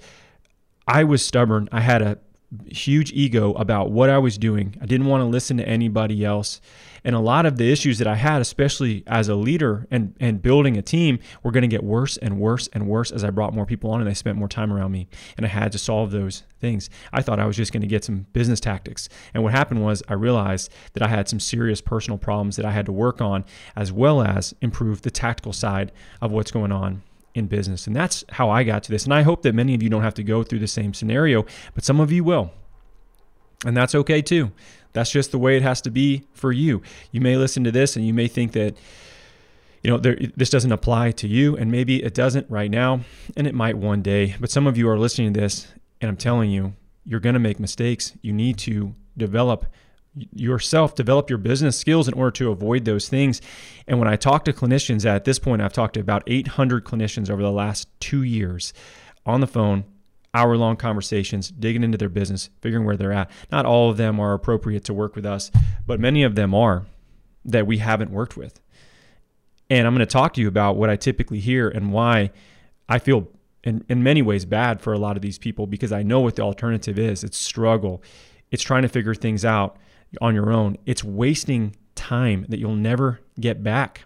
I 0.88 1.04
was 1.04 1.24
stubborn. 1.24 1.68
I 1.70 1.82
had 1.82 2.00
a 2.00 2.18
huge 2.66 3.12
ego 3.12 3.52
about 3.52 3.90
what 3.90 4.08
I 4.08 4.16
was 4.16 4.38
doing. 4.38 4.74
I 4.80 4.86
didn't 4.86 5.06
want 5.06 5.20
to 5.20 5.26
listen 5.26 5.58
to 5.58 5.68
anybody 5.68 6.24
else. 6.24 6.62
And 7.04 7.14
a 7.14 7.20
lot 7.20 7.44
of 7.44 7.58
the 7.58 7.70
issues 7.70 7.98
that 7.98 8.06
I 8.06 8.14
had, 8.14 8.40
especially 8.40 9.04
as 9.06 9.28
a 9.28 9.34
leader 9.34 9.86
and, 9.90 10.16
and 10.18 10.40
building 10.40 10.78
a 10.78 10.82
team, 10.82 11.18
were 11.42 11.50
going 11.50 11.62
to 11.62 11.68
get 11.68 11.84
worse 11.84 12.16
and 12.16 12.40
worse 12.40 12.68
and 12.68 12.88
worse 12.88 13.10
as 13.10 13.22
I 13.22 13.28
brought 13.28 13.52
more 13.52 13.66
people 13.66 13.90
on 13.90 14.00
and 14.00 14.08
they 14.08 14.14
spent 14.14 14.38
more 14.38 14.48
time 14.48 14.72
around 14.72 14.92
me. 14.92 15.08
And 15.36 15.44
I 15.44 15.50
had 15.50 15.72
to 15.72 15.78
solve 15.78 16.10
those 16.10 16.42
things. 16.58 16.88
I 17.12 17.20
thought 17.20 17.38
I 17.38 17.44
was 17.44 17.56
just 17.56 17.70
going 17.70 17.82
to 17.82 17.86
get 17.86 18.02
some 18.02 18.26
business 18.32 18.58
tactics. 18.58 19.10
And 19.34 19.42
what 19.42 19.52
happened 19.52 19.84
was 19.84 20.02
I 20.08 20.14
realized 20.14 20.72
that 20.94 21.02
I 21.02 21.08
had 21.08 21.28
some 21.28 21.38
serious 21.38 21.82
personal 21.82 22.16
problems 22.16 22.56
that 22.56 22.64
I 22.64 22.72
had 22.72 22.86
to 22.86 22.92
work 22.92 23.20
on, 23.20 23.44
as 23.76 23.92
well 23.92 24.22
as 24.22 24.54
improve 24.62 25.02
the 25.02 25.10
tactical 25.10 25.52
side 25.52 25.92
of 26.22 26.32
what's 26.32 26.50
going 26.50 26.72
on 26.72 27.02
in 27.38 27.46
business. 27.46 27.86
And 27.86 27.96
that's 27.96 28.24
how 28.30 28.50
I 28.50 28.64
got 28.64 28.82
to 28.84 28.90
this. 28.90 29.04
And 29.04 29.14
I 29.14 29.22
hope 29.22 29.42
that 29.42 29.54
many 29.54 29.74
of 29.74 29.82
you 29.82 29.88
don't 29.88 30.02
have 30.02 30.14
to 30.14 30.22
go 30.22 30.42
through 30.42 30.58
the 30.58 30.68
same 30.68 30.92
scenario, 30.92 31.46
but 31.74 31.84
some 31.84 32.00
of 32.00 32.12
you 32.12 32.24
will. 32.24 32.52
And 33.64 33.76
that's 33.76 33.94
okay 33.94 34.20
too. 34.20 34.52
That's 34.92 35.10
just 35.10 35.30
the 35.30 35.38
way 35.38 35.56
it 35.56 35.62
has 35.62 35.80
to 35.82 35.90
be 35.90 36.24
for 36.32 36.52
you. 36.52 36.82
You 37.12 37.20
may 37.20 37.36
listen 37.36 37.64
to 37.64 37.70
this 37.70 37.96
and 37.96 38.06
you 38.06 38.12
may 38.12 38.28
think 38.28 38.52
that 38.52 38.76
you 39.82 39.90
know, 39.90 39.98
there, 39.98 40.18
this 40.36 40.50
doesn't 40.50 40.72
apply 40.72 41.12
to 41.12 41.28
you, 41.28 41.56
and 41.56 41.70
maybe 41.70 42.02
it 42.02 42.12
doesn't 42.12 42.50
right 42.50 42.70
now, 42.70 43.00
and 43.36 43.46
it 43.46 43.54
might 43.54 43.78
one 43.78 44.02
day. 44.02 44.34
But 44.40 44.50
some 44.50 44.66
of 44.66 44.76
you 44.76 44.88
are 44.88 44.98
listening 44.98 45.32
to 45.34 45.40
this, 45.40 45.68
and 46.00 46.08
I'm 46.08 46.16
telling 46.16 46.50
you, 46.50 46.74
you're 47.04 47.20
going 47.20 47.34
to 47.34 47.40
make 47.40 47.60
mistakes. 47.60 48.12
You 48.20 48.32
need 48.32 48.58
to 48.58 48.94
develop 49.16 49.66
yourself, 50.32 50.94
develop 50.94 51.28
your 51.28 51.38
business 51.38 51.78
skills 51.78 52.08
in 52.08 52.14
order 52.14 52.30
to 52.32 52.50
avoid 52.50 52.84
those 52.84 53.08
things. 53.08 53.40
And 53.86 53.98
when 53.98 54.08
I 54.08 54.16
talk 54.16 54.44
to 54.44 54.52
clinicians 54.52 55.04
at 55.06 55.24
this 55.24 55.38
point, 55.38 55.62
I've 55.62 55.72
talked 55.72 55.94
to 55.94 56.00
about 56.00 56.22
800 56.26 56.84
clinicians 56.84 57.30
over 57.30 57.42
the 57.42 57.52
last 57.52 57.88
two 58.00 58.22
years 58.22 58.72
on 59.26 59.40
the 59.40 59.46
phone, 59.46 59.84
hour 60.34 60.56
long 60.56 60.76
conversations, 60.76 61.48
digging 61.48 61.84
into 61.84 61.98
their 61.98 62.08
business, 62.08 62.50
figuring 62.60 62.84
where 62.84 62.96
they're 62.96 63.12
at. 63.12 63.30
Not 63.50 63.66
all 63.66 63.90
of 63.90 63.96
them 63.96 64.20
are 64.20 64.34
appropriate 64.34 64.84
to 64.84 64.94
work 64.94 65.16
with 65.16 65.26
us, 65.26 65.50
but 65.86 66.00
many 66.00 66.22
of 66.22 66.34
them 66.34 66.54
are 66.54 66.86
that 67.44 67.66
we 67.66 67.78
haven't 67.78 68.10
worked 68.10 68.36
with. 68.36 68.60
And 69.70 69.86
I'm 69.86 69.94
going 69.94 70.06
to 70.06 70.12
talk 70.12 70.34
to 70.34 70.40
you 70.40 70.48
about 70.48 70.76
what 70.76 70.90
I 70.90 70.96
typically 70.96 71.40
hear 71.40 71.68
and 71.68 71.92
why 71.92 72.30
I 72.88 72.98
feel 72.98 73.28
in, 73.64 73.84
in 73.88 74.02
many 74.02 74.22
ways 74.22 74.44
bad 74.44 74.80
for 74.80 74.92
a 74.92 74.98
lot 74.98 75.16
of 75.16 75.22
these 75.22 75.38
people 75.38 75.66
because 75.66 75.92
I 75.92 76.02
know 76.02 76.20
what 76.20 76.36
the 76.36 76.42
alternative 76.42 76.98
is. 76.98 77.22
It's 77.22 77.36
struggle. 77.36 78.02
It's 78.50 78.62
trying 78.62 78.82
to 78.82 78.88
figure 78.88 79.14
things 79.14 79.44
out 79.44 79.76
on 80.20 80.34
your 80.34 80.50
own. 80.50 80.76
It's 80.86 81.04
wasting 81.04 81.76
time 81.94 82.46
that 82.48 82.58
you'll 82.58 82.74
never 82.74 83.20
get 83.38 83.62
back. 83.62 84.04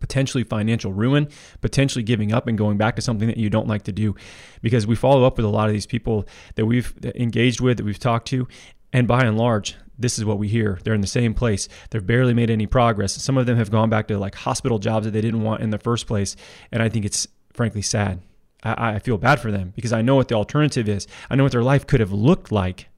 Potentially 0.00 0.44
financial 0.44 0.92
ruin, 0.92 1.28
potentially 1.60 2.02
giving 2.02 2.32
up 2.32 2.46
and 2.46 2.58
going 2.58 2.76
back 2.76 2.96
to 2.96 3.02
something 3.02 3.28
that 3.28 3.36
you 3.36 3.48
don't 3.48 3.68
like 3.68 3.82
to 3.82 3.92
do. 3.92 4.14
Because 4.60 4.86
we 4.86 4.96
follow 4.96 5.24
up 5.24 5.36
with 5.36 5.46
a 5.46 5.50
lot 5.50 5.68
of 5.68 5.72
these 5.72 5.86
people 5.86 6.26
that 6.56 6.66
we've 6.66 6.94
engaged 7.14 7.60
with, 7.60 7.78
that 7.78 7.84
we've 7.84 7.98
talked 7.98 8.26
to, 8.28 8.48
and 8.92 9.08
by 9.08 9.24
and 9.24 9.36
large, 9.36 9.76
this 9.98 10.18
is 10.18 10.24
what 10.24 10.38
we 10.38 10.48
hear. 10.48 10.78
They're 10.82 10.94
in 10.94 11.00
the 11.00 11.06
same 11.06 11.34
place. 11.34 11.68
They've 11.90 12.04
barely 12.04 12.34
made 12.34 12.50
any 12.50 12.66
progress. 12.66 13.12
Some 13.14 13.36
of 13.36 13.46
them 13.46 13.56
have 13.56 13.70
gone 13.70 13.90
back 13.90 14.08
to 14.08 14.18
like 14.18 14.34
hospital 14.34 14.78
jobs 14.78 15.04
that 15.04 15.12
they 15.12 15.20
didn't 15.20 15.42
want 15.42 15.62
in 15.62 15.70
the 15.70 15.78
first 15.78 16.06
place. 16.06 16.36
And 16.72 16.82
I 16.82 16.88
think 16.88 17.04
it's 17.04 17.26
frankly 17.52 17.82
sad. 17.82 18.20
I, 18.62 18.94
I 18.94 18.98
feel 18.98 19.18
bad 19.18 19.40
for 19.40 19.50
them 19.50 19.72
because 19.74 19.92
I 19.92 20.02
know 20.02 20.16
what 20.16 20.28
the 20.28 20.34
alternative 20.34 20.88
is. 20.88 21.06
I 21.30 21.36
know 21.36 21.44
what 21.44 21.52
their 21.52 21.62
life 21.62 21.86
could 21.86 22.00
have 22.00 22.12
looked 22.12 22.50
like 22.50 22.88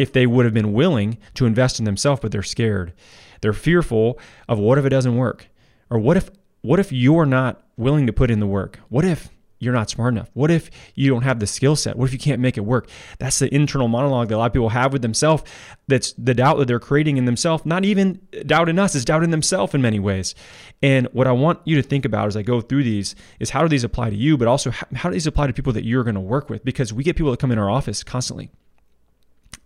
if 0.00 0.14
they 0.14 0.26
would 0.26 0.46
have 0.46 0.54
been 0.54 0.72
willing 0.72 1.18
to 1.34 1.44
invest 1.44 1.78
in 1.78 1.84
themselves, 1.84 2.20
but 2.22 2.32
they're 2.32 2.42
scared. 2.42 2.94
They're 3.42 3.52
fearful 3.52 4.18
of 4.48 4.58
what 4.58 4.78
if 4.78 4.86
it 4.86 4.88
doesn't 4.88 5.16
work? 5.16 5.48
Or 5.90 5.98
what 5.98 6.16
if 6.16 6.30
what 6.62 6.80
if 6.80 6.90
you're 6.90 7.26
not 7.26 7.62
willing 7.76 8.06
to 8.06 8.12
put 8.12 8.30
in 8.30 8.40
the 8.40 8.46
work? 8.46 8.80
What 8.88 9.04
if 9.04 9.28
you're 9.58 9.74
not 9.74 9.90
smart 9.90 10.14
enough? 10.14 10.30
What 10.32 10.50
if 10.50 10.70
you 10.94 11.10
don't 11.10 11.22
have 11.22 11.38
the 11.38 11.46
skill 11.46 11.76
set? 11.76 11.96
What 11.96 12.06
if 12.06 12.14
you 12.14 12.18
can't 12.18 12.40
make 12.40 12.56
it 12.56 12.62
work? 12.62 12.88
That's 13.18 13.38
the 13.38 13.54
internal 13.54 13.88
monologue 13.88 14.28
that 14.28 14.36
a 14.36 14.38
lot 14.38 14.46
of 14.46 14.52
people 14.54 14.70
have 14.70 14.92
with 14.92 15.02
themselves. 15.02 15.42
That's 15.86 16.12
the 16.14 16.32
doubt 16.32 16.58
that 16.58 16.68
they're 16.68 16.80
creating 16.80 17.18
in 17.18 17.26
themselves. 17.26 17.66
Not 17.66 17.84
even 17.84 18.20
doubt 18.46 18.70
in 18.70 18.78
us, 18.78 18.94
it's 18.94 19.04
doubt 19.04 19.22
in 19.22 19.30
themselves 19.30 19.74
in 19.74 19.82
many 19.82 19.98
ways. 19.98 20.34
And 20.82 21.08
what 21.12 21.26
I 21.26 21.32
want 21.32 21.60
you 21.64 21.76
to 21.76 21.82
think 21.82 22.06
about 22.06 22.26
as 22.26 22.38
I 22.38 22.42
go 22.42 22.62
through 22.62 22.84
these 22.84 23.14
is 23.38 23.50
how 23.50 23.60
do 23.60 23.68
these 23.68 23.84
apply 23.84 24.08
to 24.08 24.16
you, 24.16 24.38
but 24.38 24.48
also 24.48 24.70
how 24.70 25.10
do 25.10 25.12
these 25.12 25.26
apply 25.26 25.46
to 25.48 25.52
people 25.52 25.74
that 25.74 25.84
you're 25.84 26.04
going 26.04 26.14
to 26.14 26.20
work 26.20 26.48
with? 26.48 26.64
Because 26.64 26.90
we 26.92 27.04
get 27.04 27.16
people 27.16 27.30
that 27.30 27.40
come 27.40 27.52
in 27.52 27.58
our 27.58 27.70
office 27.70 28.02
constantly 28.02 28.50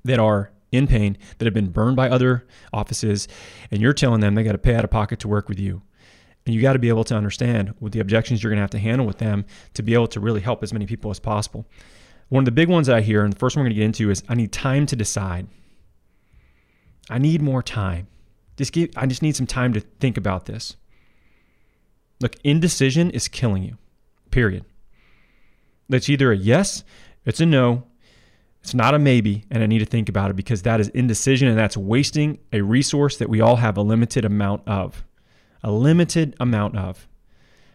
that 0.04 0.18
are 0.18 0.50
in 0.72 0.86
pain, 0.86 1.16
that 1.38 1.44
have 1.44 1.54
been 1.54 1.70
burned 1.70 1.96
by 1.96 2.08
other 2.08 2.46
offices, 2.72 3.28
and 3.70 3.80
you're 3.80 3.92
telling 3.92 4.20
them 4.20 4.34
they 4.34 4.42
got 4.42 4.52
to 4.52 4.58
pay 4.58 4.74
out 4.74 4.84
of 4.84 4.90
pocket 4.90 5.20
to 5.20 5.28
work 5.28 5.48
with 5.48 5.58
you. 5.58 5.82
And 6.46 6.54
you 6.54 6.60
got 6.60 6.74
to 6.74 6.78
be 6.78 6.90
able 6.90 7.04
to 7.04 7.14
understand 7.14 7.74
what 7.78 7.92
the 7.92 8.00
objections 8.00 8.42
you're 8.42 8.50
going 8.50 8.58
to 8.58 8.62
have 8.62 8.70
to 8.70 8.78
handle 8.78 9.06
with 9.06 9.18
them 9.18 9.46
to 9.74 9.82
be 9.82 9.94
able 9.94 10.08
to 10.08 10.20
really 10.20 10.40
help 10.40 10.62
as 10.62 10.72
many 10.72 10.84
people 10.84 11.10
as 11.10 11.18
possible. 11.18 11.66
One 12.28 12.42
of 12.42 12.44
the 12.44 12.52
big 12.52 12.68
ones 12.68 12.86
that 12.86 12.96
I 12.96 13.00
hear, 13.00 13.24
and 13.24 13.32
the 13.32 13.38
first 13.38 13.56
one 13.56 13.62
we're 13.62 13.68
going 13.68 13.76
to 13.76 13.80
get 13.80 13.86
into 13.86 14.10
is 14.10 14.22
I 14.28 14.34
need 14.34 14.52
time 14.52 14.86
to 14.86 14.96
decide. 14.96 15.46
I 17.08 17.18
need 17.18 17.40
more 17.40 17.62
time. 17.62 18.08
Just 18.56 18.72
give, 18.72 18.90
I 18.96 19.06
just 19.06 19.22
need 19.22 19.36
some 19.36 19.46
time 19.46 19.72
to 19.72 19.80
think 19.80 20.16
about 20.16 20.46
this. 20.46 20.76
Look, 22.20 22.36
indecision 22.44 23.10
is 23.10 23.28
killing 23.28 23.62
you, 23.62 23.78
period. 24.30 24.64
It's 25.88 26.08
either 26.08 26.32
a 26.32 26.36
yes, 26.36 26.84
it's 27.24 27.40
a 27.40 27.46
no, 27.46 27.84
it's 28.64 28.72
not 28.72 28.94
a 28.94 28.98
maybe, 28.98 29.44
and 29.50 29.62
I 29.62 29.66
need 29.66 29.80
to 29.80 29.84
think 29.84 30.08
about 30.08 30.30
it 30.30 30.36
because 30.36 30.62
that 30.62 30.80
is 30.80 30.88
indecision 30.88 31.48
and 31.48 31.58
that's 31.58 31.76
wasting 31.76 32.38
a 32.50 32.62
resource 32.62 33.18
that 33.18 33.28
we 33.28 33.42
all 33.42 33.56
have 33.56 33.76
a 33.76 33.82
limited 33.82 34.24
amount 34.24 34.66
of 34.66 35.04
a 35.62 35.70
limited 35.70 36.34
amount 36.40 36.78
of. 36.78 37.06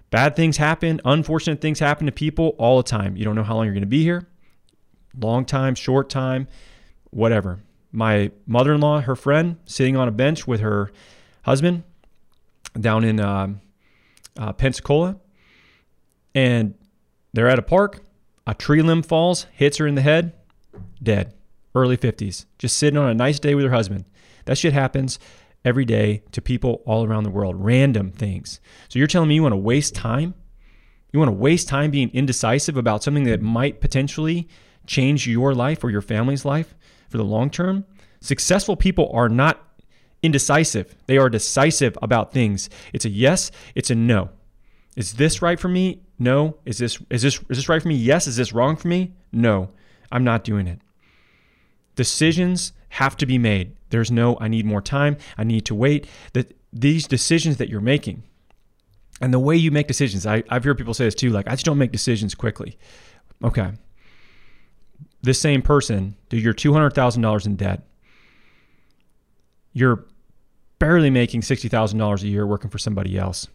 Bad 0.10 0.36
things 0.36 0.58
happen, 0.58 1.00
unfortunate 1.05 1.62
things 1.62 1.77
happen 1.77 2.08
to 2.08 2.12
people 2.12 2.55
all 2.58 2.77
the 2.77 2.84
time. 2.89 3.15
You 3.15 3.24
don't 3.24 3.36
know 3.36 3.43
how 3.43 3.55
long 3.55 3.65
you're 3.65 3.75
going 3.75 3.81
to 3.81 3.88
be 3.88 4.01
here 4.01 4.27
long 5.15 5.46
time, 5.46 5.75
short 5.75 6.10
time, 6.10 6.48
whatever. 7.12 7.60
My 7.91 8.31
mother 8.48 8.74
in 8.74 8.81
law, 8.81 9.00
her 9.00 9.15
friend, 9.15 9.58
sitting 9.65 9.96
on 9.96 10.08
a 10.08 10.12
bench 10.12 10.48
with 10.48 10.60
her 10.62 10.91
husband 11.43 11.84
down 12.79 13.03
in 13.03 13.19
uh, 13.19 13.50
uh, 14.39 14.53
Pensacola, 14.53 15.19
and 16.34 16.74
they're 17.34 17.48
at 17.48 17.60
a 17.60 17.63
park. 17.63 18.01
A 18.48 18.55
tree 18.55 18.81
limb 18.81 19.03
falls, 19.03 19.46
hits 19.53 19.77
her 19.77 19.86
in 19.86 19.93
the 19.93 20.01
head, 20.01 20.34
dead. 21.01 21.33
Early 21.75 21.98
50s, 21.98 22.45
just 22.57 22.77
sitting 22.77 22.98
on 22.98 23.09
a 23.09 23.13
nice 23.13 23.39
day 23.39 23.53
with 23.53 23.63
her 23.63 23.71
husband. 23.71 24.05
That 24.45 24.57
shit 24.57 24.74
happens 24.74 25.19
every 25.63 25.86
day 25.86 26.24
to 26.31 26.41
people 26.41 26.81
all 26.86 27.05
around 27.05 27.24
the 27.24 27.29
world, 27.29 27.55
random 27.57 28.12
things. 28.12 28.59
So 28.88 28.98
you're 28.98 29.07
telling 29.07 29.29
me 29.29 29.36
you 29.36 29.43
want 29.43 29.53
to 29.53 29.57
waste 29.57 29.93
time? 29.93 30.33
You 31.13 31.19
want 31.19 31.29
to 31.29 31.38
waste 31.38 31.67
time 31.67 31.91
being 31.91 32.09
indecisive 32.12 32.75
about 32.75 33.03
something 33.03 33.24
that 33.25 33.41
might 33.41 33.81
potentially 33.81 34.48
change 34.88 35.27
your 35.27 35.53
life 35.53 35.83
or 35.83 35.91
your 35.91 36.01
family's 36.01 36.45
life 36.45 36.75
for 37.07 37.17
the 37.17 37.24
long 37.24 37.50
term? 37.50 37.86
Successful 38.21 38.75
people 38.75 39.12
are 39.13 39.29
not 39.29 39.63
indecisive. 40.21 40.95
They 41.07 41.17
are 41.17 41.29
decisive 41.29 41.98
about 42.01 42.33
things. 42.33 42.69
It's 42.93 43.05
a 43.05 43.09
yes, 43.09 43.51
it's 43.75 43.89
a 43.89 43.95
no. 43.95 44.29
Is 44.95 45.13
this 45.13 45.41
right 45.41 45.59
for 45.59 45.69
me? 45.69 46.01
No. 46.17 46.57
Is 46.65 46.77
this 46.77 47.00
is 47.09 47.21
this 47.21 47.39
is 47.50 47.57
this 47.57 47.69
right 47.69 47.81
for 47.81 47.88
me? 47.88 47.95
Yes. 47.95 48.27
Is 48.27 48.36
this 48.36 48.51
wrong 48.53 48.75
for 48.75 48.88
me? 48.88 49.13
No. 49.31 49.69
I'm 50.11 50.23
not 50.23 50.43
doing 50.43 50.67
it. 50.67 50.79
Decisions 51.95 52.73
have 52.89 53.17
to 53.17 53.25
be 53.25 53.37
made. 53.37 53.75
There's 53.89 54.11
no, 54.11 54.37
I 54.39 54.47
need 54.47 54.65
more 54.65 54.81
time, 54.81 55.17
I 55.37 55.43
need 55.43 55.65
to 55.65 55.75
wait. 55.75 56.07
That 56.33 56.55
these 56.71 57.07
decisions 57.07 57.57
that 57.57 57.69
you're 57.69 57.81
making 57.81 58.23
and 59.21 59.33
the 59.33 59.39
way 59.39 59.55
you 59.55 59.71
make 59.71 59.87
decisions, 59.87 60.25
I, 60.25 60.43
I've 60.49 60.63
heard 60.63 60.77
people 60.77 60.93
say 60.93 61.05
this 61.05 61.15
too, 61.15 61.29
like, 61.29 61.47
I 61.47 61.51
just 61.51 61.65
don't 61.65 61.77
make 61.77 61.91
decisions 61.91 62.35
quickly. 62.35 62.77
Okay. 63.43 63.71
This 65.21 65.41
same 65.41 65.61
person, 65.61 66.15
dude, 66.29 66.43
you're 66.43 66.53
$200,000 66.53 67.45
in 67.45 67.55
debt. 67.55 67.83
You're 69.73 70.05
barely 70.79 71.09
making 71.09 71.41
$60,000 71.41 72.23
a 72.23 72.27
year 72.27 72.47
working 72.47 72.69
for 72.69 72.77
somebody 72.77 73.17
else. 73.17 73.47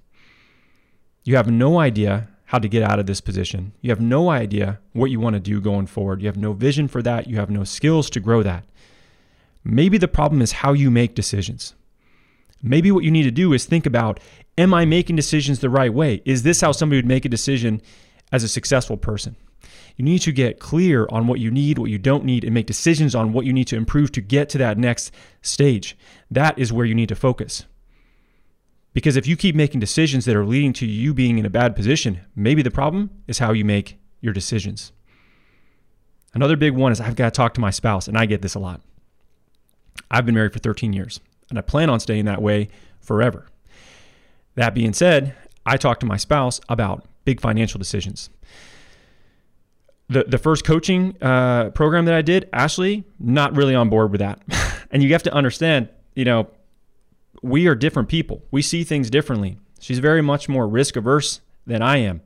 You 1.25 1.37
have 1.37 1.50
no 1.50 1.78
idea 1.78 2.28
how 2.54 2.61
to 2.61 2.68
get 2.68 2.84
out 2.84 3.00
of 3.00 3.06
this 3.06 3.20
position. 3.20 3.73
You 3.80 3.90
have 3.90 4.00
no 4.00 4.30
idea 4.30 4.78
what 4.92 5.11
you 5.11 5.18
want 5.18 5.34
to 5.34 5.40
do 5.40 5.61
going 5.61 5.88
forward. 5.88 6.23
You 6.23 6.28
have 6.28 6.37
no 6.37 6.52
vision 6.52 6.87
for 6.87 7.02
that. 7.02 7.26
You 7.26 7.34
have 7.34 7.50
no 7.50 7.64
skills 7.64 8.08
to 8.11 8.20
grow 8.20 8.44
that. 8.44 8.64
Maybe 9.64 9.99
the 9.99 10.06
problem 10.06 10.40
is 10.40 10.52
how 10.52 10.73
you 10.73 10.88
make 10.88 11.16
decisions. 11.16 11.75
Maybe 12.62 12.92
what 12.92 13.02
you 13.02 13.11
need 13.11 13.25
to 13.25 13.32
do 13.32 13.52
is 13.52 13.64
think 13.64 13.87
about 13.87 14.20
Am 14.56 14.73
I 14.73 14.84
making 14.84 15.16
decisions 15.16 15.58
the 15.58 15.68
right 15.68 15.92
way? 15.92 16.23
Is 16.25 16.44
this 16.44 16.61
how 16.61 16.70
somebody 16.70 16.99
would 16.99 17.06
make 17.06 17.25
a 17.25 17.28
decision 17.28 17.82
as 18.30 18.44
a 18.44 18.49
successful 18.49 18.96
person? 18.96 19.34
You 19.96 20.04
need 20.04 20.20
to 20.20 20.30
get 20.30 20.61
clear 20.61 21.08
on 21.11 21.26
what 21.26 21.40
you 21.40 21.50
need, 21.50 21.76
what 21.76 21.90
you 21.90 21.99
don't 21.99 22.25
need, 22.25 22.44
and 22.44 22.54
make 22.54 22.66
decisions 22.66 23.16
on 23.16 23.32
what 23.32 23.46
you 23.46 23.52
need 23.52 23.66
to 23.66 23.76
improve 23.76 24.12
to 24.12 24.20
get 24.20 24.49
to 24.50 24.58
that 24.58 24.78
next 24.78 25.11
stage. 25.42 25.99
That 26.30 26.56
is 26.56 26.73
where 26.73 26.87
you 26.87 26.94
need 26.94 27.08
to 27.08 27.16
focus. 27.16 27.64
Because 28.94 29.16
if 29.16 29.26
you 29.26 29.36
keep 29.36 29.54
making 29.54 29.80
decisions 29.80 30.24
that 30.24 30.34
are 30.34 30.46
leading 30.46 30.72
to 30.74 30.86
you 30.86 31.12
being 31.12 31.38
in 31.38 31.44
a 31.44 31.50
bad 31.50 31.76
position, 31.76 32.20
maybe 32.34 32.62
the 32.62 32.70
problem 32.70 33.10
is 33.26 33.38
how 33.38 33.52
you 33.52 33.64
make 33.64 33.98
your 34.22 34.32
decisions. 34.32 34.92
Another 36.32 36.56
big 36.56 36.72
one 36.72 36.92
is 36.92 37.00
I've 37.00 37.16
got 37.16 37.34
to 37.34 37.36
talk 37.36 37.54
to 37.54 37.60
my 37.60 37.70
spouse, 37.70 38.08
and 38.08 38.16
I 38.16 38.24
get 38.24 38.40
this 38.40 38.54
a 38.54 38.58
lot. 38.58 38.80
I've 40.10 40.24
been 40.24 40.34
married 40.34 40.52
for 40.52 40.58
13 40.60 40.92
years 40.92 41.20
and 41.50 41.58
I 41.58 41.62
plan 41.62 41.90
on 41.90 42.00
staying 42.00 42.24
that 42.26 42.42
way 42.42 42.68
forever. 43.00 43.46
That 44.54 44.74
being 44.74 44.92
said, 44.92 45.34
I 45.66 45.76
talk 45.76 46.00
to 46.00 46.06
my 46.06 46.16
spouse 46.16 46.60
about 46.68 47.04
big 47.24 47.40
financial 47.40 47.78
decisions. 47.78 48.30
The, 50.08 50.24
the 50.24 50.38
first 50.38 50.64
coaching 50.64 51.16
uh, 51.22 51.70
program 51.70 52.04
that 52.04 52.14
I 52.14 52.22
did, 52.22 52.48
Ashley, 52.52 53.04
not 53.18 53.56
really 53.56 53.74
on 53.74 53.88
board 53.88 54.10
with 54.10 54.20
that. 54.20 54.42
and 54.90 55.02
you 55.02 55.12
have 55.12 55.22
to 55.24 55.32
understand, 55.32 55.88
you 56.14 56.24
know, 56.24 56.48
we 57.44 57.66
are 57.66 57.74
different 57.74 58.08
people. 58.08 58.42
We 58.50 58.62
see 58.62 58.84
things 58.84 59.10
differently. 59.10 59.58
She's 59.78 59.98
very 59.98 60.22
much 60.22 60.48
more 60.48 60.66
risk 60.66 60.96
averse 60.96 61.40
than 61.66 61.82
I 61.82 61.98
am. 61.98 62.22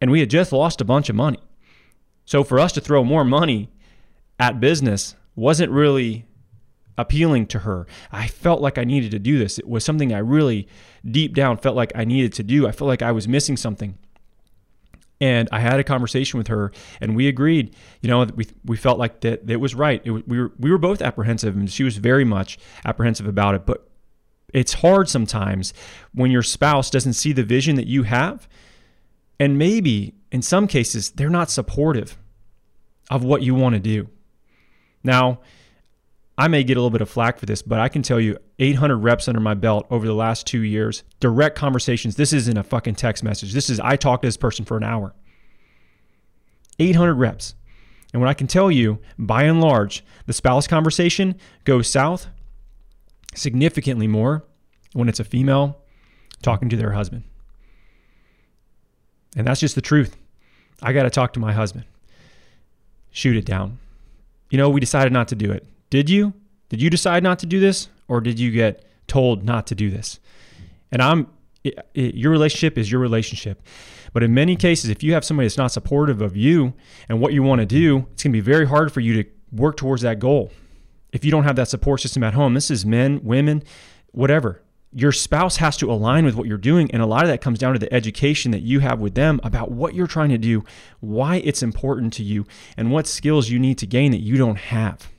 And 0.00 0.10
we 0.10 0.20
had 0.20 0.28
just 0.28 0.52
lost 0.52 0.80
a 0.80 0.84
bunch 0.84 1.08
of 1.08 1.16
money. 1.16 1.38
So 2.26 2.44
for 2.44 2.60
us 2.60 2.72
to 2.72 2.80
throw 2.80 3.04
more 3.04 3.24
money 3.24 3.70
at 4.38 4.60
business 4.60 5.16
wasn't 5.34 5.72
really 5.72 6.26
appealing 6.98 7.46
to 7.46 7.60
her. 7.60 7.86
I 8.10 8.26
felt 8.26 8.60
like 8.60 8.76
I 8.76 8.84
needed 8.84 9.12
to 9.12 9.18
do 9.18 9.38
this. 9.38 9.58
It 9.58 9.66
was 9.66 9.82
something 9.82 10.12
I 10.12 10.18
really 10.18 10.68
deep 11.10 11.34
down 11.34 11.56
felt 11.56 11.74
like 11.74 11.92
I 11.94 12.04
needed 12.04 12.34
to 12.34 12.42
do. 12.42 12.66
I 12.66 12.72
felt 12.72 12.88
like 12.88 13.02
I 13.02 13.12
was 13.12 13.26
missing 13.26 13.56
something. 13.56 13.96
And 15.22 15.48
I 15.52 15.60
had 15.60 15.78
a 15.78 15.84
conversation 15.84 16.36
with 16.36 16.48
her, 16.48 16.72
and 17.00 17.14
we 17.14 17.28
agreed. 17.28 17.76
You 18.00 18.08
know, 18.08 18.24
we 18.34 18.44
we 18.64 18.76
felt 18.76 18.98
like 18.98 19.20
that, 19.20 19.48
it 19.48 19.58
was 19.58 19.72
right. 19.72 20.02
It, 20.04 20.10
we 20.10 20.40
were 20.40 20.52
we 20.58 20.68
were 20.68 20.78
both 20.78 21.00
apprehensive, 21.00 21.54
and 21.56 21.70
she 21.70 21.84
was 21.84 21.96
very 21.96 22.24
much 22.24 22.58
apprehensive 22.84 23.28
about 23.28 23.54
it. 23.54 23.64
But 23.64 23.88
it's 24.52 24.74
hard 24.74 25.08
sometimes 25.08 25.72
when 26.12 26.30
your 26.30 26.42
spouse 26.42 26.90
doesn't 26.90 27.14
see 27.14 27.32
the 27.32 27.42
vision 27.42 27.76
that 27.76 27.86
you 27.86 28.02
have, 28.04 28.48
and 29.40 29.58
maybe 29.58 30.14
in 30.30 30.42
some 30.42 30.66
cases 30.66 31.10
they're 31.10 31.30
not 31.30 31.50
supportive 31.50 32.18
of 33.10 33.24
what 33.24 33.42
you 33.42 33.54
want 33.54 33.74
to 33.74 33.80
do. 33.80 34.08
Now, 35.02 35.40
I 36.38 36.48
may 36.48 36.64
get 36.64 36.76
a 36.76 36.80
little 36.80 36.90
bit 36.90 37.02
of 37.02 37.10
flack 37.10 37.38
for 37.38 37.46
this, 37.46 37.60
but 37.60 37.78
I 37.78 37.88
can 37.88 38.02
tell 38.02 38.18
you 38.18 38.38
800 38.58 38.96
reps 38.96 39.28
under 39.28 39.40
my 39.40 39.54
belt 39.54 39.86
over 39.90 40.06
the 40.06 40.14
last 40.14 40.46
two 40.46 40.62
years, 40.62 41.02
direct 41.20 41.56
conversations. 41.56 42.16
This 42.16 42.32
isn't 42.32 42.56
a 42.56 42.62
fucking 42.62 42.94
text 42.94 43.22
message. 43.22 43.52
This 43.52 43.68
is, 43.68 43.78
I 43.80 43.96
talked 43.96 44.22
to 44.22 44.28
this 44.28 44.36
person 44.36 44.64
for 44.64 44.76
an 44.76 44.84
hour. 44.84 45.14
800 46.78 47.14
reps. 47.14 47.54
And 48.12 48.20
what 48.20 48.28
I 48.28 48.34
can 48.34 48.46
tell 48.46 48.70
you, 48.70 48.98
by 49.18 49.44
and 49.44 49.60
large, 49.60 50.04
the 50.26 50.32
spouse 50.32 50.66
conversation 50.66 51.36
goes 51.64 51.88
south 51.88 52.28
significantly 53.34 54.06
more 54.06 54.44
when 54.92 55.08
it's 55.08 55.20
a 55.20 55.24
female 55.24 55.78
talking 56.42 56.68
to 56.68 56.76
their 56.76 56.92
husband. 56.92 57.24
And 59.36 59.46
that's 59.46 59.60
just 59.60 59.74
the 59.74 59.80
truth. 59.80 60.16
I 60.82 60.92
got 60.92 61.04
to 61.04 61.10
talk 61.10 61.32
to 61.34 61.40
my 61.40 61.52
husband. 61.52 61.84
Shoot 63.10 63.36
it 63.36 63.44
down. 63.44 63.78
You 64.50 64.58
know, 64.58 64.68
we 64.68 64.80
decided 64.80 65.12
not 65.12 65.28
to 65.28 65.34
do 65.34 65.50
it. 65.50 65.66
Did 65.90 66.10
you? 66.10 66.34
Did 66.68 66.82
you 66.82 66.90
decide 66.90 67.22
not 67.22 67.38
to 67.40 67.46
do 67.46 67.60
this 67.60 67.88
or 68.08 68.20
did 68.20 68.38
you 68.38 68.50
get 68.50 68.84
told 69.06 69.44
not 69.44 69.66
to 69.68 69.74
do 69.74 69.90
this? 69.90 70.18
And 70.90 71.02
I'm 71.02 71.28
it, 71.64 71.78
it, 71.94 72.14
your 72.14 72.30
relationship 72.30 72.76
is 72.76 72.90
your 72.90 73.00
relationship. 73.00 73.62
But 74.12 74.22
in 74.22 74.34
many 74.34 74.56
cases, 74.56 74.90
if 74.90 75.02
you 75.02 75.14
have 75.14 75.24
somebody 75.24 75.46
that's 75.46 75.56
not 75.56 75.72
supportive 75.72 76.20
of 76.20 76.36
you 76.36 76.74
and 77.08 77.20
what 77.20 77.32
you 77.32 77.42
want 77.42 77.60
to 77.60 77.66
do, 77.66 78.06
it's 78.12 78.22
going 78.22 78.32
to 78.32 78.36
be 78.36 78.40
very 78.40 78.66
hard 78.66 78.92
for 78.92 79.00
you 79.00 79.22
to 79.22 79.28
work 79.52 79.76
towards 79.76 80.02
that 80.02 80.18
goal. 80.18 80.50
If 81.12 81.24
you 81.24 81.30
don't 81.30 81.44
have 81.44 81.56
that 81.56 81.68
support 81.68 82.00
system 82.00 82.22
at 82.22 82.34
home, 82.34 82.54
this 82.54 82.70
is 82.70 82.86
men, 82.86 83.20
women, 83.22 83.62
whatever 84.12 84.62
your 84.94 85.12
spouse 85.12 85.56
has 85.56 85.76
to 85.78 85.90
align 85.90 86.24
with 86.24 86.34
what 86.34 86.46
you're 86.46 86.58
doing. 86.58 86.90
And 86.90 87.02
a 87.02 87.06
lot 87.06 87.22
of 87.22 87.28
that 87.28 87.40
comes 87.40 87.58
down 87.58 87.72
to 87.72 87.78
the 87.78 87.92
education 87.92 88.50
that 88.50 88.60
you 88.60 88.80
have 88.80 89.00
with 89.00 89.14
them 89.14 89.40
about 89.42 89.70
what 89.70 89.94
you're 89.94 90.06
trying 90.06 90.28
to 90.30 90.38
do, 90.38 90.64
why 91.00 91.36
it's 91.36 91.62
important 91.62 92.12
to 92.14 92.22
you, 92.22 92.46
and 92.76 92.90
what 92.90 93.06
skills 93.06 93.48
you 93.48 93.58
need 93.58 93.78
to 93.78 93.86
gain 93.86 94.12
that 94.12 94.20
you 94.20 94.36
don't 94.36 94.58
have. 94.58 95.10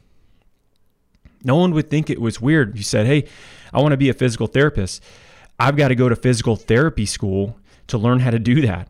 No 1.44 1.56
one 1.56 1.74
would 1.74 1.90
think 1.90 2.10
it 2.10 2.22
was 2.22 2.40
weird 2.40 2.78
you 2.78 2.84
said, 2.84 3.06
Hey, 3.06 3.26
I 3.74 3.82
want 3.82 3.92
to 3.92 3.98
be 3.98 4.10
a 4.10 4.14
physical 4.14 4.48
therapist. 4.48 5.04
I've 5.60 5.76
got 5.76 5.90
to 5.90 5.96
go 5.96 6.08
to 6.08 6.16
physical 6.16 6.56
therapy 6.56 7.06
school 7.06 7.58
to 7.88 7.98
learn 7.98 8.20
how 8.20 8.32
to 8.32 8.40
do 8.40 8.62
that. 8.62 8.90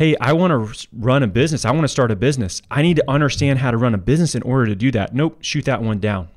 Hey, 0.00 0.16
I 0.18 0.32
want 0.32 0.50
to 0.50 0.88
run 0.94 1.22
a 1.22 1.26
business. 1.26 1.66
I 1.66 1.72
want 1.72 1.82
to 1.82 1.88
start 1.88 2.10
a 2.10 2.16
business. 2.16 2.62
I 2.70 2.80
need 2.80 2.96
to 2.96 3.04
understand 3.06 3.58
how 3.58 3.70
to 3.70 3.76
run 3.76 3.92
a 3.92 3.98
business 3.98 4.34
in 4.34 4.40
order 4.44 4.64
to 4.64 4.74
do 4.74 4.90
that. 4.92 5.14
Nope, 5.14 5.42
shoot 5.42 5.66
that 5.66 5.82
one 5.82 5.98
down. 5.98 6.30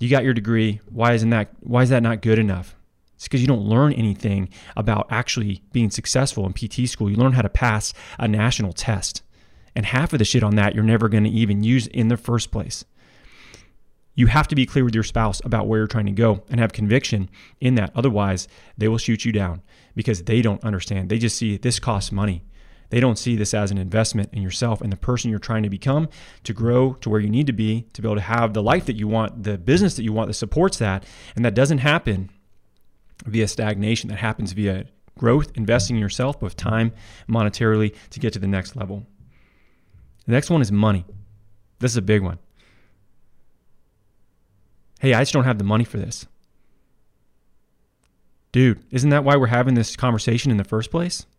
You 0.00 0.08
got 0.08 0.24
your 0.24 0.34
degree. 0.34 0.80
Why 0.90 1.12
isn't 1.12 1.30
that 1.30 1.50
why 1.60 1.84
is 1.84 1.90
that 1.90 2.02
not 2.02 2.20
good 2.20 2.36
enough? 2.36 2.74
It's 3.14 3.26
because 3.26 3.40
you 3.40 3.46
don't 3.46 3.62
learn 3.62 3.92
anything 3.92 4.48
about 4.76 5.06
actually 5.08 5.62
being 5.70 5.92
successful 5.92 6.44
in 6.46 6.52
PT 6.52 6.88
school. 6.88 7.08
You 7.08 7.14
learn 7.14 7.34
how 7.34 7.42
to 7.42 7.48
pass 7.48 7.94
a 8.18 8.26
national 8.26 8.72
test. 8.72 9.22
And 9.76 9.86
half 9.86 10.12
of 10.12 10.18
the 10.18 10.24
shit 10.24 10.42
on 10.42 10.56
that 10.56 10.74
you're 10.74 10.82
never 10.82 11.08
going 11.08 11.22
to 11.22 11.30
even 11.30 11.62
use 11.62 11.86
in 11.86 12.08
the 12.08 12.16
first 12.16 12.50
place. 12.50 12.84
You 14.16 14.26
have 14.26 14.48
to 14.48 14.56
be 14.56 14.66
clear 14.66 14.84
with 14.84 14.96
your 14.96 15.04
spouse 15.04 15.40
about 15.44 15.68
where 15.68 15.78
you're 15.78 15.86
trying 15.86 16.06
to 16.06 16.12
go 16.12 16.42
and 16.50 16.58
have 16.58 16.72
conviction 16.72 17.30
in 17.60 17.76
that. 17.76 17.92
Otherwise, 17.94 18.48
they 18.76 18.88
will 18.88 18.98
shoot 18.98 19.24
you 19.24 19.30
down 19.30 19.62
because 19.94 20.24
they 20.24 20.42
don't 20.42 20.64
understand. 20.64 21.08
They 21.08 21.18
just 21.18 21.36
see 21.36 21.56
this 21.56 21.78
costs 21.78 22.10
money. 22.10 22.42
They 22.94 23.00
don't 23.00 23.18
see 23.18 23.34
this 23.34 23.54
as 23.54 23.72
an 23.72 23.78
investment 23.78 24.28
in 24.32 24.40
yourself 24.40 24.80
and 24.80 24.92
the 24.92 24.96
person 24.96 25.28
you're 25.28 25.40
trying 25.40 25.64
to 25.64 25.68
become 25.68 26.08
to 26.44 26.52
grow 26.52 26.92
to 27.00 27.10
where 27.10 27.18
you 27.18 27.28
need 27.28 27.48
to 27.48 27.52
be 27.52 27.88
to 27.92 28.00
be 28.00 28.06
able 28.06 28.14
to 28.14 28.20
have 28.20 28.54
the 28.54 28.62
life 28.62 28.86
that 28.86 28.94
you 28.94 29.08
want, 29.08 29.42
the 29.42 29.58
business 29.58 29.96
that 29.96 30.04
you 30.04 30.12
want 30.12 30.28
that 30.28 30.34
supports 30.34 30.76
that. 30.78 31.04
And 31.34 31.44
that 31.44 31.56
doesn't 31.56 31.78
happen 31.78 32.30
via 33.26 33.48
stagnation, 33.48 34.10
that 34.10 34.20
happens 34.20 34.52
via 34.52 34.84
growth, 35.18 35.50
investing 35.56 35.96
in 35.96 36.02
yourself 36.02 36.38
both 36.38 36.54
time, 36.54 36.92
monetarily 37.28 37.96
to 38.10 38.20
get 38.20 38.32
to 38.34 38.38
the 38.38 38.46
next 38.46 38.76
level. 38.76 39.04
The 40.26 40.30
next 40.30 40.48
one 40.48 40.62
is 40.62 40.70
money. 40.70 41.04
This 41.80 41.90
is 41.90 41.96
a 41.96 42.02
big 42.02 42.22
one. 42.22 42.38
Hey, 45.00 45.14
I 45.14 45.22
just 45.22 45.32
don't 45.32 45.42
have 45.42 45.58
the 45.58 45.64
money 45.64 45.82
for 45.82 45.96
this. 45.96 46.26
Dude, 48.52 48.84
isn't 48.92 49.10
that 49.10 49.24
why 49.24 49.34
we're 49.34 49.48
having 49.48 49.74
this 49.74 49.96
conversation 49.96 50.52
in 50.52 50.58
the 50.58 50.62
first 50.62 50.92
place? 50.92 51.26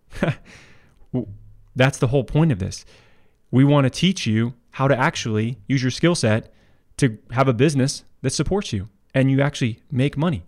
That's 1.76 1.98
the 1.98 2.08
whole 2.08 2.24
point 2.24 2.52
of 2.52 2.60
this. 2.60 2.86
We 3.52 3.64
want 3.64 3.86
to 3.86 3.90
teach 3.90 4.26
you 4.26 4.54
how 4.72 4.88
to 4.88 4.98
actually 4.98 5.58
use 5.68 5.82
your 5.82 5.92
skill 5.92 6.16
set 6.16 6.54
to 6.98 7.18
have 7.32 7.48
a 7.48 7.54
business 7.54 8.04
that 8.22 8.32
supports 8.32 8.74
you 8.74 8.90
and 9.14 9.30
you 9.32 9.42
actually 9.42 9.82
make 9.92 10.18
money. 10.18 10.46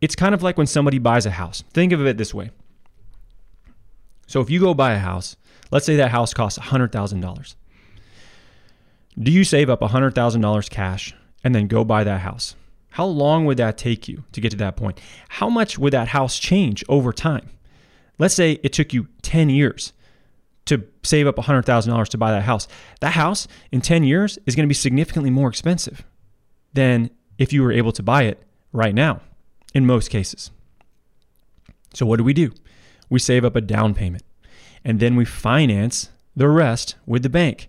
It's 0.00 0.14
kind 0.14 0.34
of 0.34 0.42
like 0.42 0.56
when 0.56 0.66
somebody 0.66 0.98
buys 0.98 1.26
a 1.26 1.30
house. 1.30 1.64
Think 1.72 1.92
of 1.92 2.06
it 2.06 2.16
this 2.16 2.32
way. 2.32 2.50
So 4.26 4.40
if 4.40 4.50
you 4.50 4.60
go 4.60 4.74
buy 4.74 4.92
a 4.92 4.98
house, 4.98 5.36
let's 5.70 5.86
say 5.86 5.96
that 5.96 6.10
house 6.10 6.34
costs 6.34 6.58
$100,000. 6.58 7.54
Do 9.18 9.32
you 9.32 9.42
save 9.42 9.68
up 9.70 9.80
$100,000 9.80 10.70
cash 10.70 11.14
and 11.42 11.54
then 11.54 11.66
go 11.66 11.84
buy 11.84 12.04
that 12.04 12.20
house? 12.20 12.54
How 12.90 13.06
long 13.06 13.44
would 13.46 13.56
that 13.56 13.78
take 13.78 14.06
you 14.06 14.24
to 14.32 14.40
get 14.40 14.50
to 14.50 14.56
that 14.58 14.76
point? 14.76 15.00
How 15.28 15.48
much 15.48 15.78
would 15.78 15.92
that 15.92 16.08
house 16.08 16.38
change 16.38 16.84
over 16.88 17.12
time? 17.12 17.50
Let's 18.18 18.34
say 18.34 18.60
it 18.62 18.72
took 18.72 18.92
you 18.92 19.08
10 19.22 19.50
years 19.50 19.92
to 20.68 20.84
save 21.02 21.26
up 21.26 21.36
$100,000 21.36 22.08
to 22.08 22.18
buy 22.18 22.30
that 22.30 22.42
house. 22.42 22.68
That 23.00 23.12
house 23.12 23.48
in 23.72 23.80
10 23.80 24.04
years 24.04 24.38
is 24.46 24.54
going 24.54 24.64
to 24.64 24.68
be 24.68 24.74
significantly 24.74 25.30
more 25.30 25.48
expensive 25.48 26.04
than 26.72 27.10
if 27.38 27.52
you 27.52 27.62
were 27.62 27.72
able 27.72 27.92
to 27.92 28.02
buy 28.02 28.24
it 28.24 28.42
right 28.72 28.94
now 28.94 29.20
in 29.74 29.86
most 29.86 30.10
cases. 30.10 30.50
So, 31.94 32.06
what 32.06 32.18
do 32.18 32.24
we 32.24 32.34
do? 32.34 32.52
We 33.08 33.18
save 33.18 33.44
up 33.44 33.56
a 33.56 33.60
down 33.60 33.94
payment 33.94 34.22
and 34.84 35.00
then 35.00 35.16
we 35.16 35.24
finance 35.24 36.10
the 36.36 36.48
rest 36.48 36.96
with 37.06 37.22
the 37.22 37.30
bank. 37.30 37.68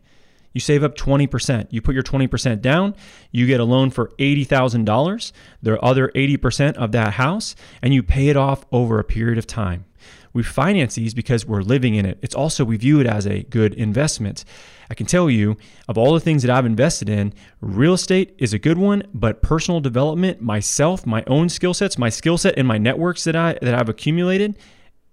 You 0.53 0.61
save 0.61 0.83
up 0.83 0.95
20%. 0.95 1.67
You 1.69 1.81
put 1.81 1.93
your 1.93 2.03
20% 2.03 2.61
down, 2.61 2.95
you 3.31 3.45
get 3.45 3.59
a 3.59 3.63
loan 3.63 3.91
for 3.91 4.09
$80,000, 4.19 5.31
the 5.61 5.79
other 5.79 6.09
80% 6.15 6.75
of 6.75 6.91
that 6.91 7.13
house, 7.13 7.55
and 7.81 7.93
you 7.93 8.01
pay 8.01 8.29
it 8.29 8.37
off 8.37 8.65
over 8.71 8.99
a 8.99 9.03
period 9.03 9.37
of 9.37 9.45
time. 9.45 9.85
We 10.33 10.43
finance 10.43 10.95
these 10.95 11.13
because 11.13 11.45
we're 11.45 11.61
living 11.61 11.95
in 11.95 12.05
it. 12.05 12.19
It's 12.21 12.35
also, 12.35 12.63
we 12.63 12.77
view 12.77 12.99
it 12.99 13.07
as 13.07 13.25
a 13.25 13.43
good 13.43 13.73
investment. 13.73 14.45
I 14.89 14.93
can 14.93 15.05
tell 15.05 15.29
you, 15.29 15.57
of 15.87 15.97
all 15.97 16.13
the 16.13 16.19
things 16.19 16.43
that 16.43 16.51
I've 16.51 16.65
invested 16.65 17.09
in, 17.09 17.33
real 17.61 17.93
estate 17.93 18.35
is 18.37 18.53
a 18.53 18.59
good 18.59 18.77
one, 18.77 19.03
but 19.13 19.41
personal 19.41 19.79
development, 19.81 20.41
myself, 20.41 21.05
my 21.05 21.23
own 21.27 21.49
skill 21.49 21.73
sets, 21.73 21.97
my 21.97 22.09
skill 22.09 22.37
set 22.37 22.57
and 22.57 22.67
my 22.67 22.77
networks 22.77 23.23
that 23.23 23.35
I 23.35 23.57
that 23.61 23.73
I've 23.73 23.89
accumulated, 23.89 24.57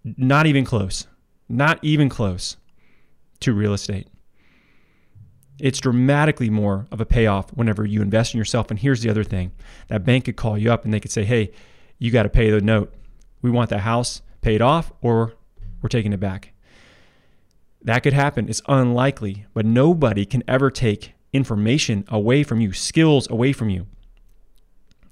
not 0.05 0.47
even 0.47 0.65
close. 0.65 1.07
Not 1.49 1.79
even 1.83 2.09
close 2.09 2.57
to 3.41 3.53
real 3.53 3.73
estate. 3.73 4.09
It's 5.59 5.81
dramatically 5.81 6.51
more 6.51 6.87
of 6.91 7.01
a 7.01 7.07
payoff 7.07 7.51
whenever 7.51 7.85
you 7.85 8.03
invest 8.03 8.35
in 8.35 8.39
yourself. 8.39 8.71
And 8.71 8.79
here's 8.79 9.01
the 9.01 9.11
other 9.11 9.25
thing 9.25 9.53
that 9.89 10.05
bank 10.05 10.27
could 10.27 10.37
call 10.37 10.59
you 10.59 10.71
up 10.71 10.85
and 10.85 10.93
they 10.93 11.01
could 11.01 11.11
say, 11.11 11.25
hey, 11.25 11.53
you 11.99 12.11
got 12.11 12.25
to 12.25 12.29
pay 12.29 12.51
the 12.51 12.61
note. 12.61 12.93
We 13.43 13.51
want 13.51 13.71
the 13.71 13.79
house 13.79 14.23
paid 14.43 14.61
off 14.61 14.93
or 15.01 15.35
we're 15.81 15.89
taking 15.89 16.13
it 16.13 16.21
back. 16.21 16.53
That 17.83 18.03
could 18.03 18.13
happen. 18.13 18.49
It's 18.49 18.63
unlikely, 18.69 19.47
but 19.55 19.65
nobody 19.65 20.27
can 20.27 20.43
ever 20.49 20.71
take 20.71 21.15
information 21.33 22.05
away 22.09 22.43
from 22.43 22.61
you, 22.61 22.73
skills 22.73 23.31
away 23.31 23.53
from 23.53 23.71
you. 23.71 23.87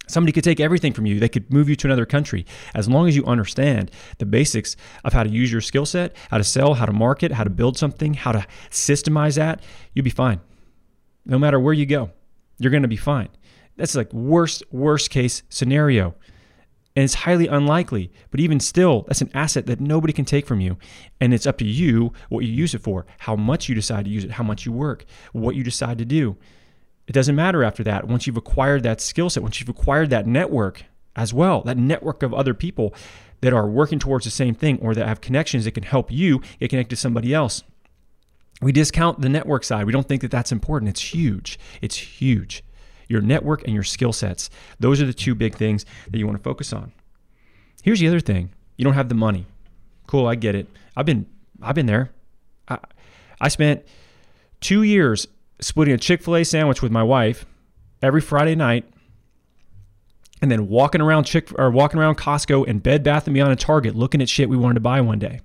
Somebody 0.07 0.33
could 0.33 0.45
take 0.45 0.61
everything 0.61 0.93
from 0.93 1.07
you. 1.07 1.19
They 1.19 1.29
could 1.29 1.53
move 1.53 1.69
you 1.69 1.77
to 1.77 1.87
another 1.87 2.05
country. 2.07 2.45
As 2.75 2.89
long 2.89 3.09
as 3.09 3.17
you 3.17 3.25
understand 3.25 3.91
the 4.19 4.27
basics 4.27 4.77
of 5.03 5.13
how 5.13 5.23
to 5.23 5.31
use 5.31 5.51
your 5.51 5.61
skill 5.61 5.87
set, 5.87 6.15
how 6.31 6.39
to 6.39 6.45
sell, 6.45 6.75
how 6.75 6.87
to 6.87 6.93
market, 6.93 7.33
how 7.33 7.45
to 7.45 7.51
build 7.51 7.79
something, 7.79 8.15
how 8.15 8.33
to 8.33 8.47
systemize 8.71 9.37
that, 9.37 9.63
you'll 9.95 10.05
be 10.05 10.11
fine. 10.11 10.41
No 11.25 11.39
matter 11.39 11.59
where 11.59 11.73
you 11.73 11.87
go, 11.87 12.11
you're 12.59 12.71
going 12.71 12.83
to 12.83 12.89
be 12.89 12.97
fine. 12.97 13.29
That's 13.77 13.95
like 13.95 14.13
worst 14.13 14.63
worst 14.71 15.11
case 15.11 15.43
scenario. 15.49 16.15
And 16.97 17.03
it's 17.03 17.15
highly 17.15 17.49
unlikely, 17.49 18.13
but 18.31 18.39
even 18.39 18.61
still, 18.61 19.03
that's 19.09 19.21
an 19.21 19.31
asset 19.35 19.67
that 19.67 19.81
nobody 19.81 20.13
can 20.13 20.25
take 20.25 20.47
from 20.47 20.61
you. 20.61 20.79
And 21.21 21.35
it's 21.35 21.47
up 21.47 21.59
to 21.59 21.65
you 21.65 22.13
what 22.29 22.45
you 22.45 22.53
use 22.53 22.73
it 22.73 22.83
for, 22.83 23.05
how 23.19 23.35
much 23.35 23.69
you 23.69 23.75
decide 23.75 24.05
to 24.05 24.11
use 24.13 24.23
it, 24.23 24.31
how 24.31 24.45
much 24.45 24.65
you 24.65 24.71
work, 24.71 25.05
what 25.33 25.57
you 25.57 25.65
decide 25.65 25.99
to 25.99 26.05
do. 26.05 26.37
It 27.07 27.13
doesn't 27.13 27.35
matter 27.35 27.63
after 27.63 27.85
that. 27.85 28.09
Once 28.09 28.27
you've 28.27 28.37
acquired 28.37 28.83
that 28.83 29.01
skill 29.01 29.29
set, 29.29 29.43
once 29.43 29.61
you've 29.61 29.69
acquired 29.69 30.11
that 30.11 30.27
network 30.27 30.85
as 31.17 31.35
well, 31.35 31.61
that 31.63 31.77
network 31.77 32.23
of 32.23 32.33
other 32.33 32.55
people 32.55 32.95
that 33.41 33.53
are 33.53 33.67
working 33.67 33.99
towards 33.99 34.25
the 34.25 34.31
same 34.31 34.55
thing 34.55 34.79
or 34.81 34.95
that 34.95 35.07
have 35.07 35.21
connections 35.21 35.65
that 35.65 35.73
can 35.73 35.83
help 35.83 36.11
you 36.11 36.41
get 36.61 36.71
connected 36.71 36.97
to 36.97 37.01
somebody 37.01 37.35
else. 37.35 37.63
We 38.63 38.73
discount 38.73 39.21
the 39.21 39.29
network 39.29 39.65
side. 39.65 39.85
We 39.85 39.93
don't 39.93 40.09
think 40.09 40.23
that 40.23 40.31
that's 40.31 40.53
important. 40.53 40.89
It's 40.89 41.15
huge. 41.15 41.59
It's 41.83 41.97
huge 41.97 42.65
your 43.09 43.21
network 43.21 43.65
and 43.65 43.75
your 43.75 43.83
skill 43.83 44.13
sets. 44.13 44.51
Those 44.81 45.01
are 45.01 45.07
the 45.07 45.13
two 45.13 45.35
big 45.35 45.55
things 45.55 45.85
that 46.11 46.19
you 46.19 46.27
want 46.27 46.39
to 46.39 46.43
focus 46.43 46.73
on. 46.73 46.93
Here's 47.83 48.01
the 48.01 48.09
other 48.09 48.21
thing. 48.21 48.51
You 48.77 48.85
don't 48.85 48.95
have 48.95 49.09
the 49.09 49.15
money. 49.15 49.47
Cool, 50.07 50.27
I 50.27 50.35
get 50.35 50.55
it. 50.55 50.69
I've 50.97 51.07
been 51.07 51.27
I've 51.63 51.75
been 51.75 51.87
there. 51.87 52.11
I, 52.69 52.79
I 53.41 53.49
spent 53.49 53.85
2 54.61 54.83
years 54.83 55.27
splitting 55.61 55.95
a 55.95 55.99
Chick-fil-A 55.99 56.45
sandwich 56.45 56.83
with 56.83 56.93
my 56.93 57.03
wife 57.03 57.47
every 58.03 58.21
Friday 58.21 58.55
night 58.55 58.89
and 60.43 60.51
then 60.51 60.69
walking 60.69 61.01
around 61.01 61.25
Chick 61.25 61.49
or 61.59 61.71
walking 61.71 61.99
around 61.99 62.17
Costco 62.17 62.69
and 62.69 62.83
Bed 62.83 63.03
Bath 63.03 63.27
and 63.27 63.35
Beyond 63.35 63.53
and 63.53 63.61
Target 63.61 63.95
looking 63.95 64.21
at 64.21 64.29
shit 64.29 64.49
we 64.49 64.57
wanted 64.57 64.75
to 64.75 64.81
buy 64.81 65.01
one 65.01 65.19
day 65.19 65.41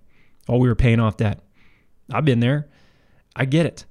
while 0.46 0.60
we 0.60 0.68
were 0.68 0.76
paying 0.76 1.00
off 1.00 1.18
debt. 1.18 1.40
I've 2.12 2.26
been 2.26 2.40
there. 2.40 2.68
I 3.36 3.46
get 3.46 3.66
it. 3.66 3.86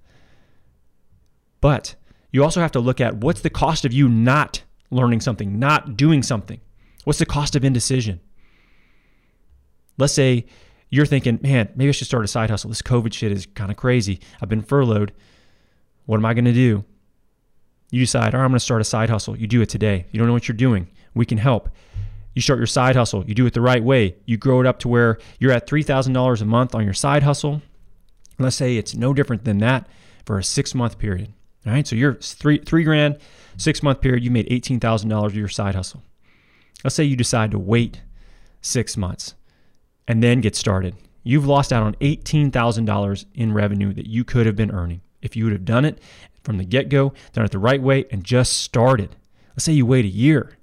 But 1.61 1.95
you 2.31 2.43
also 2.45 2.61
have 2.61 2.73
to 2.73 2.81
look 2.81 3.01
at 3.01 3.17
what's 3.17 3.41
the 3.41 3.51
cost 3.51 3.85
of 3.85 3.93
you 3.93 4.09
not 4.09 4.63
learning 4.91 5.21
something, 5.21 5.59
not 5.59 5.97
doing 5.97 6.23
something. 6.23 6.61
What's 7.05 7.19
the 7.19 7.27
cost 7.27 7.57
of 7.57 7.65
indecision? 7.65 8.21
Let's 9.97 10.13
say 10.13 10.47
you're 10.91 11.07
thinking, 11.07 11.39
man, 11.43 11.71
maybe 11.75 11.89
I 11.89 11.93
should 11.93 12.07
start 12.07 12.25
a 12.25 12.29
side 12.29 12.51
hustle. 12.51 12.71
This 12.71 12.83
COVID 12.83 13.13
shit 13.13 13.33
is 13.33 13.47
kind 13.47 13.71
of 13.71 13.77
crazy. 13.77 14.21
I've 14.41 14.49
been 14.49 14.63
furloughed. 14.63 15.13
What 16.09 16.17
am 16.17 16.25
I 16.25 16.33
going 16.33 16.47
to 16.47 16.53
do? 16.55 16.85
You 17.91 18.01
decide, 18.01 18.35
all 18.35 18.41
right, 18.41 18.45
I'm 18.45 18.51
going 18.51 18.59
to 18.59 18.65
start 18.65 18.81
a 18.81 18.85
side 18.85 19.11
hustle. 19.11 19.37
You 19.37 19.47
do 19.47 19.61
it 19.61 19.69
today. 19.69 20.07
You 20.11 20.19
don't 20.19 20.27
know 20.27 20.33
what 20.33 20.49
you're 20.49 20.57
doing. 20.57 20.89
We 21.15 21.27
can 21.27 21.37
help. 21.39 21.69
You 22.35 22.41
start 22.41 22.59
your 22.59 22.67
side 22.67 22.97
hustle. 22.97 23.25
You 23.27 23.35
do 23.35 23.45
it 23.45 23.53
the 23.53 23.61
right 23.61 23.85
way. 23.85 24.17
You 24.25 24.39
grow 24.39 24.61
it 24.61 24.67
up 24.67 24.79
to 24.81 24.89
where 24.89 25.19
you're 25.39 25.53
at 25.53 25.67
$3,000 25.67 26.41
a 26.41 26.45
month 26.47 26.75
on 26.75 26.85
your 26.85 26.95
side 26.95 27.25
hustle 27.25 27.61
Let's 28.39 28.57
say 28.57 28.77
it's 28.77 28.95
no 28.95 29.13
different 29.13 29.45
than 29.45 29.59
that 29.59 29.89
for 30.25 30.39
a 30.39 30.45
six 30.45 30.75
month 30.75 30.99
period. 30.99 31.33
All 31.67 31.73
right. 31.73 31.87
So 31.87 31.97
you're 31.97 32.15
three, 32.15 32.59
three 32.59 32.85
grand, 32.85 33.19
six 33.57 33.83
month 33.83 34.01
period, 34.01 34.23
you 34.23 34.31
made 34.31 34.49
$18,000 34.49 35.27
of 35.27 35.37
your 35.37 35.49
side 35.49 35.75
hustle. 35.75 36.03
Let's 36.85 36.95
say 36.95 37.05
you 37.05 37.17
decide 37.17 37.51
to 37.51 37.59
wait 37.59 38.03
six 38.61 38.97
months 38.97 39.35
and 40.07 40.23
then 40.23 40.41
get 40.41 40.55
started. 40.55 40.95
You've 41.25 41.47
lost 41.47 41.73
out 41.73 41.83
on 41.83 41.95
$18,000 41.97 43.25
in 43.35 43.53
revenue 43.53 43.93
that 43.93 44.07
you 44.07 44.25
could 44.25 44.47
have 44.47 44.57
been 44.57 44.71
earning 44.71 45.01
if 45.23 45.37
you 45.37 45.45
would 45.45 45.53
have 45.53 45.65
done 45.65 45.85
it 45.85 45.99
from 46.43 46.59
the 46.59 46.65
get 46.65 46.89
go, 46.89 47.13
done 47.33 47.45
it 47.45 47.51
the 47.51 47.59
right 47.59 47.83
way, 47.83 48.07
and 48.11 48.25
just 48.25 48.55
started. 48.55 49.17
Let's 49.51 49.65
say 49.65 49.73
you 49.73 49.87
wait 49.87 50.05
a 50.05 50.09
year. 50.09 50.57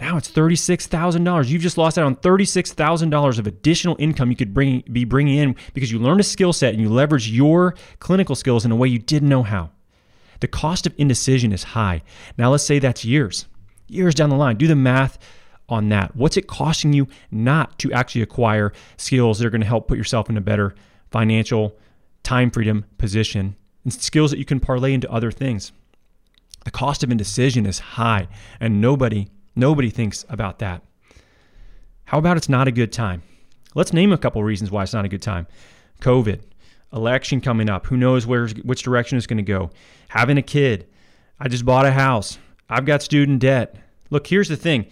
Now 0.00 0.16
it's 0.16 0.30
$36,000. 0.30 1.48
You've 1.48 1.62
just 1.62 1.78
lost 1.78 1.96
out 1.96 2.04
on 2.04 2.16
$36,000 2.16 3.38
of 3.38 3.46
additional 3.46 3.96
income 3.98 4.30
you 4.30 4.36
could 4.36 4.52
bring, 4.52 4.82
be 4.90 5.04
bringing 5.04 5.38
in 5.38 5.56
because 5.72 5.90
you 5.92 5.98
learned 5.98 6.20
a 6.20 6.24
skill 6.24 6.52
set 6.52 6.74
and 6.74 6.82
you 6.82 6.88
leverage 6.88 7.30
your 7.30 7.74
clinical 8.00 8.34
skills 8.34 8.64
in 8.64 8.72
a 8.72 8.76
way 8.76 8.88
you 8.88 8.98
didn't 8.98 9.28
know 9.28 9.44
how. 9.44 9.70
The 10.40 10.48
cost 10.48 10.86
of 10.86 10.94
indecision 10.98 11.52
is 11.52 11.62
high. 11.62 12.02
Now 12.36 12.50
let's 12.50 12.64
say 12.64 12.78
that's 12.78 13.04
years, 13.04 13.46
years 13.86 14.14
down 14.14 14.30
the 14.30 14.36
line. 14.36 14.56
Do 14.56 14.66
the 14.66 14.74
math 14.74 15.18
on 15.68 15.88
that. 15.90 16.14
What's 16.14 16.36
it 16.36 16.46
costing 16.46 16.92
you 16.92 17.08
not 17.30 17.78
to 17.78 17.92
actually 17.92 18.22
acquire 18.22 18.72
skills 18.96 19.38
that 19.38 19.46
are 19.46 19.50
going 19.50 19.60
to 19.60 19.66
help 19.66 19.88
put 19.88 19.96
yourself 19.96 20.28
in 20.28 20.36
a 20.36 20.42
better 20.42 20.74
financial, 21.10 21.76
time 22.24 22.50
freedom 22.50 22.84
position 22.98 23.54
and 23.84 23.92
skills 23.92 24.32
that 24.32 24.38
you 24.38 24.44
can 24.44 24.58
parlay 24.58 24.92
into 24.92 25.10
other 25.10 25.30
things? 25.30 25.70
The 26.64 26.72
cost 26.72 27.04
of 27.04 27.10
indecision 27.10 27.66
is 27.66 27.78
high, 27.78 28.26
and 28.58 28.80
nobody 28.80 29.28
nobody 29.54 29.90
thinks 29.90 30.24
about 30.28 30.58
that. 30.58 30.82
How 32.06 32.18
about 32.18 32.36
it's 32.36 32.48
not 32.48 32.66
a 32.66 32.72
good 32.72 32.92
time? 32.92 33.22
Let's 33.74 33.92
name 33.92 34.12
a 34.12 34.18
couple 34.18 34.42
reasons 34.42 34.70
why 34.70 34.82
it's 34.82 34.92
not 34.92 35.04
a 35.04 35.08
good 35.08 35.22
time. 35.22 35.46
COVID, 36.00 36.40
election 36.92 37.40
coming 37.40 37.68
up, 37.68 37.86
who 37.86 37.96
knows 37.96 38.26
where 38.26 38.48
which 38.48 38.82
direction 38.82 39.18
it's 39.18 39.26
going 39.26 39.38
to 39.38 39.42
go. 39.42 39.70
Having 40.08 40.38
a 40.38 40.42
kid, 40.42 40.86
I 41.38 41.48
just 41.48 41.64
bought 41.64 41.86
a 41.86 41.92
house. 41.92 42.38
I've 42.68 42.86
got 42.86 43.02
student 43.02 43.40
debt. 43.40 43.76
Look, 44.10 44.26
here's 44.26 44.48
the 44.48 44.56
thing. 44.56 44.86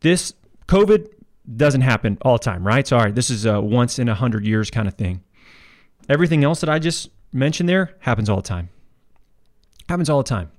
This 0.00 0.34
COVID 0.66 1.08
doesn't 1.56 1.82
happen 1.82 2.18
all 2.22 2.38
the 2.38 2.44
time, 2.44 2.66
right? 2.66 2.86
Sorry, 2.86 3.12
this 3.12 3.30
is 3.30 3.44
a 3.44 3.60
once 3.60 3.98
in 3.98 4.08
a 4.08 4.14
hundred 4.14 4.44
years 4.44 4.70
kind 4.70 4.88
of 4.88 4.94
thing. 4.94 5.22
Everything 6.08 6.44
else 6.44 6.60
that 6.60 6.70
I 6.70 6.78
just 6.78 7.10
mentioned 7.32 7.68
there 7.68 7.96
happens 8.00 8.28
all 8.28 8.36
the 8.36 8.42
time. 8.42 8.68
Happens 9.88 10.10
all 10.10 10.22
the 10.22 10.28
time. 10.28 10.50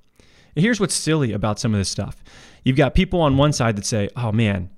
And 0.55 0.63
here's 0.63 0.79
what's 0.79 0.93
silly 0.93 1.31
about 1.31 1.59
some 1.59 1.73
of 1.73 1.79
this 1.79 1.89
stuff. 1.89 2.23
You've 2.63 2.77
got 2.77 2.93
people 2.93 3.21
on 3.21 3.37
one 3.37 3.53
side 3.53 3.75
that 3.75 3.85
say, 3.85 4.09
oh 4.15 4.31
man, 4.31 4.69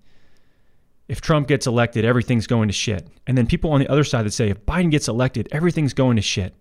if 1.08 1.22
Trump 1.22 1.48
gets 1.48 1.68
elected, 1.68 2.04
everything's 2.04 2.48
going 2.48 2.68
to 2.68 2.74
shit. 2.74 3.08
And 3.28 3.38
then 3.38 3.46
people 3.46 3.72
on 3.72 3.80
the 3.80 3.88
other 3.88 4.04
side 4.04 4.26
that 4.26 4.32
say, 4.32 4.50
if 4.50 4.66
Biden 4.66 4.90
gets 4.90 5.08
elected, 5.08 5.48
everything's 5.52 5.94
going 5.94 6.16
to 6.16 6.22
shit. 6.22 6.56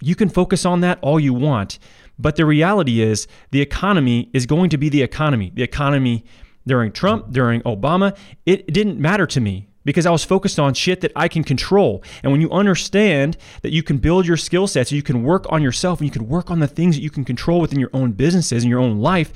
You 0.00 0.14
can 0.14 0.28
focus 0.28 0.64
on 0.64 0.80
that 0.80 0.98
all 1.02 1.20
you 1.20 1.34
want, 1.34 1.78
but 2.18 2.36
the 2.36 2.46
reality 2.46 3.00
is 3.00 3.28
the 3.50 3.60
economy 3.60 4.30
is 4.32 4.46
going 4.46 4.70
to 4.70 4.78
be 4.78 4.88
the 4.88 5.02
economy. 5.02 5.52
The 5.54 5.62
economy 5.62 6.24
during 6.66 6.92
Trump, 6.92 7.32
during 7.32 7.60
Obama, 7.62 8.16
it 8.46 8.66
didn't 8.72 8.98
matter 8.98 9.26
to 9.26 9.40
me 9.40 9.68
because 9.84 10.06
I 10.06 10.10
was 10.10 10.24
focused 10.24 10.58
on 10.58 10.74
shit 10.74 11.00
that 11.00 11.12
I 11.16 11.28
can 11.28 11.44
control. 11.44 12.02
And 12.22 12.32
when 12.32 12.40
you 12.40 12.50
understand 12.50 13.36
that 13.62 13.72
you 13.72 13.82
can 13.82 13.98
build 13.98 14.26
your 14.26 14.36
skill 14.36 14.66
sets, 14.66 14.92
you 14.92 15.02
can 15.02 15.22
work 15.22 15.46
on 15.50 15.62
yourself, 15.62 16.00
and 16.00 16.06
you 16.06 16.12
can 16.12 16.28
work 16.28 16.50
on 16.50 16.60
the 16.60 16.66
things 16.66 16.96
that 16.96 17.02
you 17.02 17.10
can 17.10 17.24
control 17.24 17.60
within 17.60 17.80
your 17.80 17.90
own 17.92 18.12
businesses 18.12 18.62
and 18.62 18.70
your 18.70 18.80
own 18.80 18.98
life, 18.98 19.32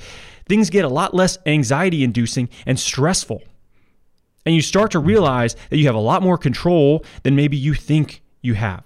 things 0.47 0.69
get 0.69 0.85
a 0.85 0.89
lot 0.89 1.13
less 1.13 1.37
anxiety 1.45 2.03
inducing 2.03 2.49
and 2.65 2.79
stressful. 2.79 3.43
And 4.45 4.55
you 4.55 4.61
start 4.61 4.91
to 4.91 4.99
realize 4.99 5.55
that 5.69 5.77
you 5.77 5.87
have 5.87 5.95
a 5.95 5.99
lot 5.99 6.23
more 6.23 6.37
control 6.37 7.03
than 7.23 7.35
maybe 7.35 7.57
you 7.57 7.73
think 7.73 8.21
you 8.41 8.53
have. 8.53 8.85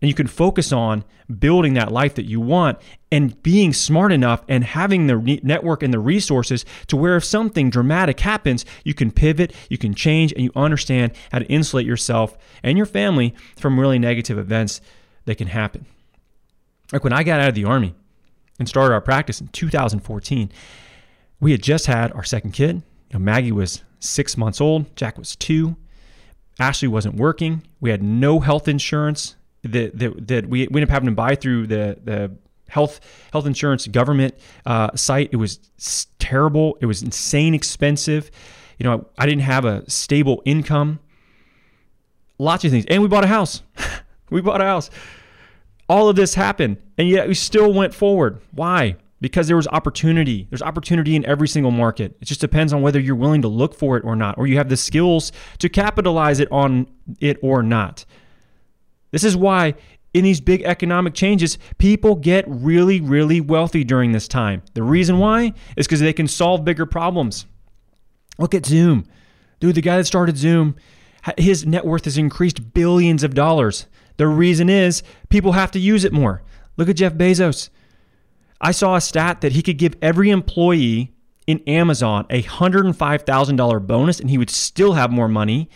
And 0.00 0.08
you 0.08 0.14
can 0.14 0.26
focus 0.26 0.72
on 0.72 1.04
building 1.38 1.74
that 1.74 1.90
life 1.90 2.14
that 2.14 2.26
you 2.26 2.40
want 2.40 2.78
and 3.10 3.42
being 3.42 3.72
smart 3.72 4.12
enough 4.12 4.44
and 4.48 4.62
having 4.62 5.06
the 5.06 5.40
network 5.42 5.82
and 5.82 5.92
the 5.92 5.98
resources 5.98 6.64
to 6.88 6.96
where 6.96 7.16
if 7.16 7.24
something 7.24 7.70
dramatic 7.70 8.20
happens, 8.20 8.64
you 8.84 8.94
can 8.94 9.10
pivot, 9.10 9.54
you 9.68 9.78
can 9.78 9.94
change, 9.94 10.32
and 10.32 10.42
you 10.42 10.52
understand 10.54 11.12
how 11.32 11.38
to 11.38 11.46
insulate 11.46 11.86
yourself 11.86 12.36
and 12.62 12.76
your 12.76 12.86
family 12.86 13.34
from 13.56 13.80
really 13.80 13.98
negative 13.98 14.38
events 14.38 14.80
that 15.24 15.36
can 15.38 15.48
happen. 15.48 15.86
Like 16.92 17.02
when 17.02 17.12
I 17.12 17.22
got 17.22 17.40
out 17.40 17.48
of 17.48 17.54
the 17.54 17.64
Army 17.64 17.94
and 18.58 18.68
started 18.68 18.94
our 18.94 19.00
practice 19.00 19.40
in 19.40 19.48
2014, 19.48 20.50
we 21.40 21.52
had 21.52 21.62
just 21.62 21.86
had 21.86 22.12
our 22.12 22.24
second 22.24 22.52
kid. 22.52 22.76
You 23.10 23.14
know, 23.14 23.18
Maggie 23.18 23.52
was 23.52 23.82
six 23.98 24.36
months 24.36 24.60
old, 24.60 24.94
Jack 24.96 25.18
was 25.18 25.36
two. 25.36 25.76
Ashley 26.58 26.88
wasn't 26.88 27.16
working. 27.16 27.62
We 27.80 27.90
had 27.90 28.02
no 28.02 28.40
health 28.40 28.66
insurance 28.66 29.36
that 29.72 29.98
that, 29.98 30.26
that 30.28 30.46
we, 30.46 30.60
we 30.60 30.80
ended 30.80 30.84
up 30.84 30.90
having 30.90 31.08
to 31.08 31.14
buy 31.14 31.34
through 31.34 31.66
the 31.66 31.98
the 32.02 32.32
health 32.68 33.00
health 33.32 33.46
insurance 33.46 33.86
government 33.86 34.34
uh, 34.64 34.94
site. 34.94 35.30
It 35.32 35.36
was 35.36 35.58
terrible. 36.18 36.76
It 36.80 36.86
was 36.86 37.02
insane 37.02 37.54
expensive. 37.54 38.30
You 38.78 38.84
know, 38.84 39.06
I, 39.18 39.22
I 39.22 39.26
didn't 39.26 39.42
have 39.42 39.64
a 39.64 39.88
stable 39.88 40.42
income. 40.44 41.00
Lots 42.38 42.64
of 42.64 42.70
things, 42.70 42.84
and 42.86 43.00
we 43.02 43.08
bought 43.08 43.24
a 43.24 43.28
house. 43.28 43.62
we 44.30 44.40
bought 44.40 44.60
a 44.60 44.64
house. 44.64 44.90
All 45.88 46.08
of 46.08 46.16
this 46.16 46.34
happened, 46.34 46.78
and 46.98 47.08
yet 47.08 47.28
we 47.28 47.34
still 47.34 47.72
went 47.72 47.94
forward. 47.94 48.40
Why? 48.50 48.96
Because 49.20 49.46
there 49.46 49.56
was 49.56 49.66
opportunity. 49.68 50.46
There's 50.50 50.60
opportunity 50.60 51.16
in 51.16 51.24
every 51.24 51.48
single 51.48 51.70
market. 51.70 52.16
It 52.20 52.26
just 52.26 52.40
depends 52.40 52.74
on 52.74 52.82
whether 52.82 53.00
you're 53.00 53.14
willing 53.14 53.40
to 53.42 53.48
look 53.48 53.74
for 53.74 53.96
it 53.96 54.04
or 54.04 54.16
not, 54.16 54.36
or 54.36 54.46
you 54.46 54.58
have 54.58 54.68
the 54.68 54.76
skills 54.76 55.32
to 55.60 55.70
capitalize 55.70 56.40
it 56.40 56.48
on 56.50 56.88
it 57.20 57.38
or 57.40 57.62
not. 57.62 58.04
This 59.16 59.24
is 59.24 59.34
why 59.34 59.76
in 60.12 60.24
these 60.24 60.42
big 60.42 60.60
economic 60.64 61.14
changes, 61.14 61.56
people 61.78 62.16
get 62.16 62.44
really, 62.46 63.00
really 63.00 63.40
wealthy 63.40 63.82
during 63.82 64.12
this 64.12 64.28
time. 64.28 64.60
The 64.74 64.82
reason 64.82 65.16
why 65.16 65.54
is 65.74 65.86
because 65.86 66.00
they 66.00 66.12
can 66.12 66.28
solve 66.28 66.66
bigger 66.66 66.84
problems. 66.84 67.46
Look 68.38 68.54
at 68.54 68.66
Zoom. 68.66 69.06
Dude, 69.58 69.74
the 69.74 69.80
guy 69.80 69.96
that 69.96 70.04
started 70.04 70.36
Zoom, 70.36 70.76
his 71.38 71.64
net 71.64 71.86
worth 71.86 72.04
has 72.04 72.18
increased 72.18 72.74
billions 72.74 73.24
of 73.24 73.32
dollars. 73.32 73.86
The 74.18 74.26
reason 74.26 74.68
is 74.68 75.02
people 75.30 75.52
have 75.52 75.70
to 75.70 75.78
use 75.78 76.04
it 76.04 76.12
more. 76.12 76.42
Look 76.76 76.90
at 76.90 76.96
Jeff 76.96 77.14
Bezos. 77.14 77.70
I 78.60 78.72
saw 78.72 78.96
a 78.96 79.00
stat 79.00 79.40
that 79.40 79.52
he 79.52 79.62
could 79.62 79.78
give 79.78 79.96
every 80.02 80.28
employee 80.28 81.14
in 81.46 81.60
Amazon 81.66 82.26
a 82.28 82.42
$105,000 82.42 83.86
bonus 83.86 84.20
and 84.20 84.28
he 84.28 84.36
would 84.36 84.50
still 84.50 84.92
have 84.92 85.10
more 85.10 85.26
money 85.26 85.70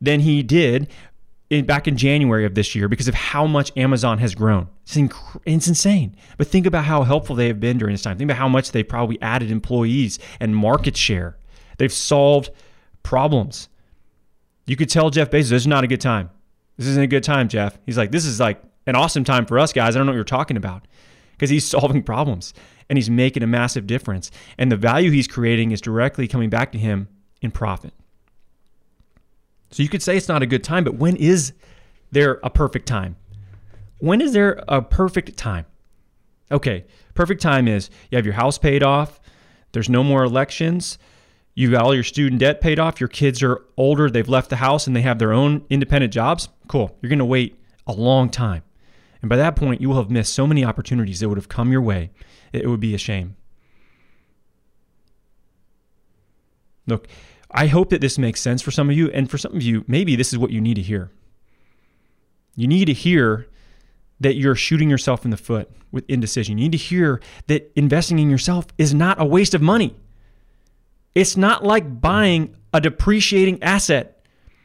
than 0.00 0.20
he 0.20 0.42
did 0.42 0.88
in, 1.50 1.64
back 1.64 1.88
in 1.88 1.96
January 1.96 2.44
of 2.44 2.54
this 2.54 2.74
year 2.74 2.88
because 2.88 3.08
of 3.08 3.14
how 3.14 3.46
much 3.46 3.72
Amazon 3.76 4.18
has 4.18 4.34
grown. 4.34 4.68
It's, 4.84 4.96
inc- 4.96 5.40
it's 5.44 5.68
insane. 5.68 6.16
But 6.36 6.48
think 6.48 6.66
about 6.66 6.84
how 6.84 7.02
helpful 7.02 7.36
they 7.36 7.46
have 7.48 7.60
been 7.60 7.78
during 7.78 7.94
this 7.94 8.02
time. 8.02 8.18
Think 8.18 8.30
about 8.30 8.38
how 8.38 8.48
much 8.48 8.72
they 8.72 8.82
probably 8.82 9.20
added 9.22 9.50
employees 9.50 10.18
and 10.40 10.54
market 10.54 10.96
share. 10.96 11.38
They've 11.78 11.92
solved 11.92 12.50
problems. 13.02 13.68
You 14.66 14.76
could 14.76 14.90
tell 14.90 15.10
Jeff 15.10 15.30
Bezos, 15.30 15.50
this 15.50 15.52
is 15.52 15.66
not 15.66 15.84
a 15.84 15.86
good 15.86 16.00
time. 16.00 16.30
This 16.76 16.86
isn't 16.88 17.02
a 17.02 17.08
good 17.08 17.24
time, 17.24 17.48
Jeff. 17.48 17.78
He's 17.86 17.96
like, 17.96 18.12
this 18.12 18.24
is 18.24 18.38
like 18.38 18.62
an 18.86 18.94
awesome 18.94 19.24
time 19.24 19.46
for 19.46 19.58
us 19.58 19.72
guys. 19.72 19.96
I 19.96 19.98
don't 19.98 20.06
know 20.06 20.12
what 20.12 20.16
you're 20.16 20.24
talking 20.24 20.56
about 20.56 20.86
because 21.32 21.50
he's 21.50 21.64
solving 21.68 22.02
problems 22.02 22.52
and 22.90 22.96
he's 22.96 23.10
making 23.10 23.42
a 23.42 23.46
massive 23.46 23.86
difference. 23.86 24.30
And 24.58 24.70
the 24.70 24.76
value 24.76 25.10
he's 25.10 25.28
creating 25.28 25.72
is 25.72 25.80
directly 25.80 26.28
coming 26.28 26.50
back 26.50 26.72
to 26.72 26.78
him 26.78 27.08
in 27.40 27.50
profit. 27.50 27.92
So 29.70 29.82
you 29.82 29.88
could 29.88 30.02
say 30.02 30.16
it's 30.16 30.28
not 30.28 30.42
a 30.42 30.46
good 30.46 30.64
time, 30.64 30.84
but 30.84 30.94
when 30.94 31.16
is 31.16 31.52
there 32.10 32.40
a 32.42 32.50
perfect 32.50 32.86
time? 32.86 33.16
When 33.98 34.20
is 34.20 34.32
there 34.32 34.62
a 34.68 34.80
perfect 34.80 35.36
time? 35.36 35.66
Okay, 36.50 36.86
perfect 37.14 37.42
time 37.42 37.68
is 37.68 37.90
you 38.10 38.16
have 38.16 38.24
your 38.24 38.34
house 38.34 38.56
paid 38.58 38.82
off, 38.82 39.20
there's 39.72 39.90
no 39.90 40.02
more 40.02 40.24
elections, 40.24 40.98
you've 41.54 41.72
got 41.72 41.82
all 41.82 41.94
your 41.94 42.04
student 42.04 42.40
debt 42.40 42.60
paid 42.60 42.78
off, 42.78 43.00
your 43.00 43.08
kids 43.08 43.42
are 43.42 43.62
older, 43.76 44.08
they've 44.08 44.28
left 44.28 44.48
the 44.48 44.56
house 44.56 44.86
and 44.86 44.96
they 44.96 45.02
have 45.02 45.18
their 45.18 45.32
own 45.32 45.64
independent 45.68 46.12
jobs. 46.12 46.48
Cool. 46.68 46.96
You're 47.02 47.10
going 47.10 47.18
to 47.18 47.24
wait 47.24 47.60
a 47.86 47.92
long 47.92 48.30
time. 48.30 48.62
And 49.20 49.28
by 49.28 49.36
that 49.36 49.56
point, 49.56 49.80
you 49.80 49.88
will 49.88 49.96
have 49.96 50.10
missed 50.10 50.32
so 50.32 50.46
many 50.46 50.64
opportunities 50.64 51.20
that 51.20 51.28
would 51.28 51.38
have 51.38 51.48
come 51.48 51.72
your 51.72 51.82
way. 51.82 52.10
It 52.52 52.68
would 52.68 52.80
be 52.80 52.94
a 52.94 52.98
shame. 52.98 53.36
Look, 56.86 57.08
I 57.50 57.66
hope 57.66 57.90
that 57.90 58.00
this 58.00 58.18
makes 58.18 58.40
sense 58.40 58.62
for 58.62 58.70
some 58.70 58.90
of 58.90 58.96
you. 58.96 59.10
And 59.10 59.30
for 59.30 59.38
some 59.38 59.54
of 59.54 59.62
you, 59.62 59.84
maybe 59.86 60.16
this 60.16 60.32
is 60.32 60.38
what 60.38 60.50
you 60.50 60.60
need 60.60 60.74
to 60.74 60.82
hear. 60.82 61.10
You 62.56 62.66
need 62.66 62.86
to 62.86 62.92
hear 62.92 63.46
that 64.20 64.34
you're 64.34 64.54
shooting 64.54 64.90
yourself 64.90 65.24
in 65.24 65.30
the 65.30 65.36
foot 65.36 65.70
with 65.92 66.04
indecision. 66.08 66.58
You 66.58 66.64
need 66.64 66.72
to 66.72 66.78
hear 66.78 67.20
that 67.46 67.70
investing 67.76 68.18
in 68.18 68.28
yourself 68.30 68.66
is 68.76 68.92
not 68.92 69.20
a 69.20 69.24
waste 69.24 69.54
of 69.54 69.62
money. 69.62 69.96
It's 71.14 71.36
not 71.36 71.64
like 71.64 72.00
buying 72.00 72.54
a 72.72 72.80
depreciating 72.80 73.62
asset. 73.62 74.24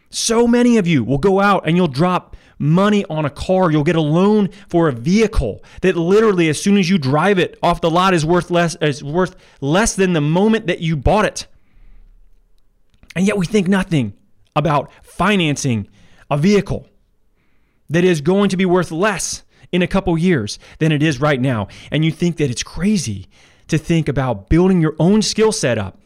So 0.10 0.48
many 0.48 0.78
of 0.78 0.88
you 0.88 1.04
will 1.04 1.18
go 1.18 1.40
out 1.40 1.68
and 1.68 1.78
you'll 1.78 1.88
drop 1.88 2.36
money 2.60 3.06
on 3.06 3.26
a 3.26 3.30
car. 3.30 3.72
You'll 3.72 3.84
get 3.84 3.96
a 3.96 4.02
loan 4.02 4.50
for 4.68 4.88
a 4.88 4.92
vehicle 4.92 5.64
that 5.82 5.96
literally, 5.96 6.50
as 6.50 6.62
soon 6.62 6.78
as 6.78 6.90
you 6.90 6.98
drive 6.98 7.40
it 7.40 7.58
off 7.64 7.82
the 7.82 7.90
lot, 7.90 8.14
is 8.14 8.26
worth 8.26 8.52
less 8.52 8.76
is 8.82 9.04
worth 9.04 9.36
less 9.62 9.96
than 9.96 10.14
the 10.14 10.22
moment 10.22 10.68
that 10.68 10.80
you 10.80 10.96
bought 10.96 11.26
it. 11.26 11.48
And 13.16 13.26
yet 13.26 13.38
we 13.38 13.46
think 13.46 13.68
nothing 13.68 14.14
about 14.56 14.92
financing 15.04 15.88
a 16.30 16.38
vehicle 16.38 16.88
that 17.90 18.04
is 18.04 18.22
going 18.22 18.50
to 18.50 18.58
be 18.58 18.66
worth 18.66 18.92
less 18.92 19.44
in 19.72 19.82
a 19.82 19.88
couple 19.88 20.18
years 20.18 20.60
than 20.80 20.92
it 20.92 21.04
is 21.04 21.20
right 21.20 21.42
now. 21.42 21.68
And 21.92 22.06
you 22.06 22.12
think 22.12 22.38
that 22.38 22.50
it's 22.50 22.64
crazy 22.64 23.28
to 23.68 23.78
think 23.78 24.08
about 24.08 24.50
building 24.50 24.82
your 24.82 24.96
own 25.00 25.22
skill 25.22 25.52
set 25.52 25.78
up 25.78 26.00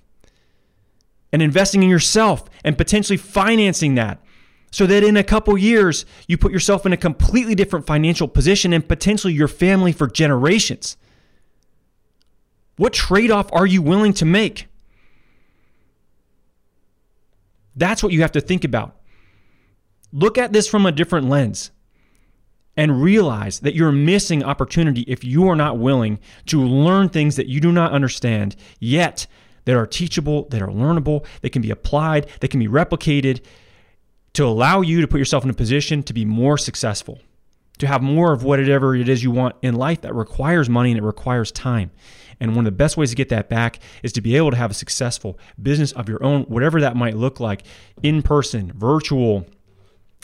and 1.31 1.41
investing 1.41 1.83
in 1.83 1.89
yourself 1.89 2.45
and 2.63 2.77
potentially 2.77 3.17
financing 3.17 3.95
that 3.95 4.21
so 4.71 4.85
that 4.85 5.03
in 5.03 5.17
a 5.17 5.23
couple 5.23 5.57
years 5.57 6.05
you 6.27 6.37
put 6.37 6.51
yourself 6.51 6.85
in 6.85 6.93
a 6.93 6.97
completely 6.97 7.55
different 7.55 7.85
financial 7.85 8.27
position 8.27 8.73
and 8.73 8.87
potentially 8.87 9.33
your 9.33 9.47
family 9.47 9.91
for 9.91 10.07
generations. 10.07 10.97
What 12.77 12.93
trade 12.93 13.31
off 13.31 13.51
are 13.51 13.65
you 13.65 13.81
willing 13.81 14.13
to 14.13 14.25
make? 14.25 14.66
That's 17.77 18.03
what 18.03 18.11
you 18.11 18.21
have 18.21 18.31
to 18.33 18.41
think 18.41 18.63
about. 18.63 18.95
Look 20.11 20.37
at 20.37 20.51
this 20.51 20.67
from 20.67 20.85
a 20.85 20.91
different 20.91 21.29
lens 21.29 21.71
and 22.75 23.01
realize 23.01 23.59
that 23.61 23.75
you're 23.75 23.91
missing 23.91 24.43
opportunity 24.43 25.01
if 25.01 25.23
you 25.23 25.47
are 25.47 25.55
not 25.55 25.77
willing 25.77 26.19
to 26.47 26.61
learn 26.61 27.09
things 27.09 27.35
that 27.35 27.47
you 27.47 27.59
do 27.59 27.71
not 27.71 27.91
understand 27.91 28.55
yet 28.79 29.27
that 29.65 29.75
are 29.75 29.87
teachable, 29.87 30.47
that 30.49 30.61
are 30.61 30.69
learnable, 30.69 31.25
that 31.41 31.51
can 31.51 31.61
be 31.61 31.71
applied, 31.71 32.27
that 32.39 32.49
can 32.49 32.59
be 32.59 32.67
replicated 32.67 33.41
to 34.33 34.45
allow 34.45 34.81
you 34.81 35.01
to 35.01 35.07
put 35.07 35.17
yourself 35.17 35.43
in 35.43 35.49
a 35.49 35.53
position 35.53 36.03
to 36.03 36.13
be 36.13 36.23
more 36.23 36.57
successful, 36.57 37.19
to 37.79 37.87
have 37.87 38.01
more 38.01 38.33
of 38.33 38.43
whatever 38.43 38.95
it 38.95 39.09
is 39.09 39.23
you 39.23 39.31
want 39.31 39.55
in 39.61 39.75
life 39.75 40.01
that 40.01 40.15
requires 40.15 40.69
money 40.69 40.91
and 40.91 40.97
it 40.97 41.03
requires 41.03 41.51
time. 41.51 41.91
And 42.39 42.51
one 42.55 42.59
of 42.59 42.71
the 42.71 42.77
best 42.77 42.97
ways 42.97 43.09
to 43.09 43.15
get 43.15 43.29
that 43.29 43.49
back 43.49 43.79
is 44.03 44.13
to 44.13 44.21
be 44.21 44.35
able 44.35 44.51
to 44.51 44.57
have 44.57 44.71
a 44.71 44.75
successful 44.75 45.39
business 45.61 45.91
of 45.93 46.07
your 46.07 46.23
own, 46.23 46.43
whatever 46.43 46.81
that 46.81 46.95
might 46.95 47.15
look 47.15 47.39
like, 47.39 47.63
in 48.03 48.21
person, 48.21 48.71
virtual, 48.75 49.45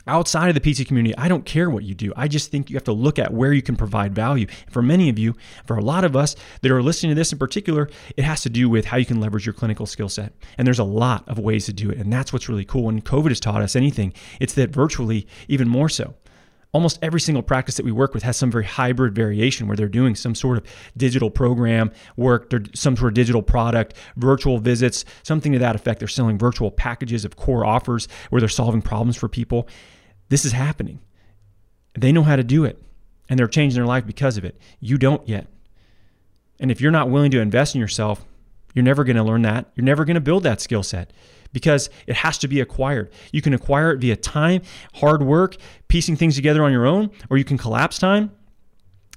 outside 0.08 0.50
of 0.50 0.62
the 0.62 0.74
PT 0.74 0.86
community, 0.88 1.16
I 1.18 1.28
don't 1.28 1.46
care 1.46 1.70
what 1.70 1.84
you 1.84 1.96
do. 1.96 2.14
I 2.16 2.28
just 2.28 2.52
think 2.52 2.70
you 2.70 2.76
have 2.76 2.84
to 2.86 2.94
look 2.94 3.20
at 3.20 3.34
where 3.34 3.54
you 3.54 3.62
can 3.62 3.76
provide 3.76 4.14
value. 4.14 4.48
For 4.70 4.82
many 4.82 5.10
of 5.10 5.18
you, 5.18 5.36
for 5.66 5.78
a 5.78 5.82
lot 5.82 6.04
of 6.04 6.16
us 6.16 6.36
that 6.62 6.72
are 6.72 6.84
listening 6.84 7.12
to 7.12 7.16
this 7.16 7.32
in 7.32 7.40
particular, 7.40 7.90
it 8.18 8.24
has 8.24 8.42
to 8.42 8.50
do 8.50 8.70
with 8.70 8.86
how 8.86 8.98
you 8.98 9.06
can 9.06 9.20
leverage 9.20 9.46
your 9.46 9.54
clinical 9.54 9.86
skill 9.86 10.10
set. 10.10 10.34
And 10.58 10.68
there's 10.68 10.80
a 10.80 10.84
lot 10.84 11.28
of 11.28 11.40
ways 11.40 11.66
to 11.66 11.74
do 11.74 11.90
it. 11.90 11.98
And 11.98 12.12
that's 12.12 12.34
what's 12.34 12.50
really 12.50 12.66
cool. 12.66 12.90
And 12.90 13.04
COVID 13.04 13.30
has 13.30 13.40
taught 13.40 13.62
us 13.62 13.76
anything, 13.76 14.14
it's 14.40 14.54
that 14.54 14.72
virtually 14.72 15.28
even 15.48 15.70
more 15.70 15.90
so. 15.90 16.16
Almost 16.74 16.98
every 17.04 17.22
single 17.22 17.44
practice 17.44 17.76
that 17.78 17.86
we 17.86 17.92
work 17.92 18.16
with 18.16 18.24
has 18.24 18.36
some 18.36 18.50
very 18.50 18.66
hybrid 18.66 19.14
variation 19.14 19.68
where 19.68 19.78
they're 19.78 19.88
doing 19.88 20.16
some 20.16 20.34
sort 20.34 20.58
of 20.58 20.66
digital 20.98 21.30
program 21.30 21.92
work, 22.18 22.52
or 22.52 22.64
some 22.74 22.98
sort 22.98 23.12
of 23.12 23.14
digital 23.14 23.44
product, 23.44 23.96
virtual 24.18 24.58
visits, 24.58 25.06
something 25.22 25.52
to 25.52 25.60
that 25.60 25.76
effect. 25.76 26.00
They're 26.00 26.08
selling 26.08 26.40
virtual 26.40 26.72
packages 26.72 27.26
of 27.26 27.36
core 27.36 27.64
offers 27.64 28.08
where 28.32 28.40
they're 28.40 28.50
solving 28.50 28.82
problems 28.82 29.16
for 29.16 29.30
people. 29.30 29.68
This 30.30 30.46
is 30.46 30.52
happening. 30.52 31.00
They 31.94 32.12
know 32.12 32.24
how 32.24 32.36
to 32.36 32.44
do 32.44 32.66
it 32.66 32.82
and 33.30 33.38
they're 33.38 33.48
changing 33.48 33.78
their 33.78 33.86
life 33.86 34.06
because 34.06 34.38
of 34.38 34.46
it. 34.46 34.60
You 34.80 34.98
don't 34.98 35.28
yet. 35.30 35.48
And 36.60 36.72
if 36.72 36.82
you're 36.82 36.92
not 36.92 37.10
willing 37.10 37.32
to 37.32 37.40
invest 37.40 37.76
in 37.76 37.82
yourself, 37.82 38.26
you're 38.74 38.84
never 38.84 39.04
going 39.04 39.16
to 39.16 39.24
learn 39.24 39.44
that. 39.44 39.72
You're 39.76 39.86
never 39.86 40.06
going 40.06 40.16
to 40.16 40.22
build 40.22 40.44
that 40.44 40.60
skill 40.60 40.82
set 40.84 41.14
because 41.54 41.90
it 42.08 42.16
has 42.16 42.38
to 42.40 42.48
be 42.48 42.60
acquired. 42.60 43.12
You 43.32 43.42
can 43.42 43.54
acquire 43.54 43.92
it 43.92 44.00
via 44.00 44.18
time, 44.18 44.64
hard 44.96 45.24
work, 45.24 45.56
piecing 45.88 46.18
things 46.18 46.36
together 46.36 46.64
on 46.64 46.72
your 46.72 46.86
own, 46.86 47.12
or 47.30 47.38
you 47.38 47.46
can 47.46 47.58
collapse 47.58 47.98
time 47.98 48.32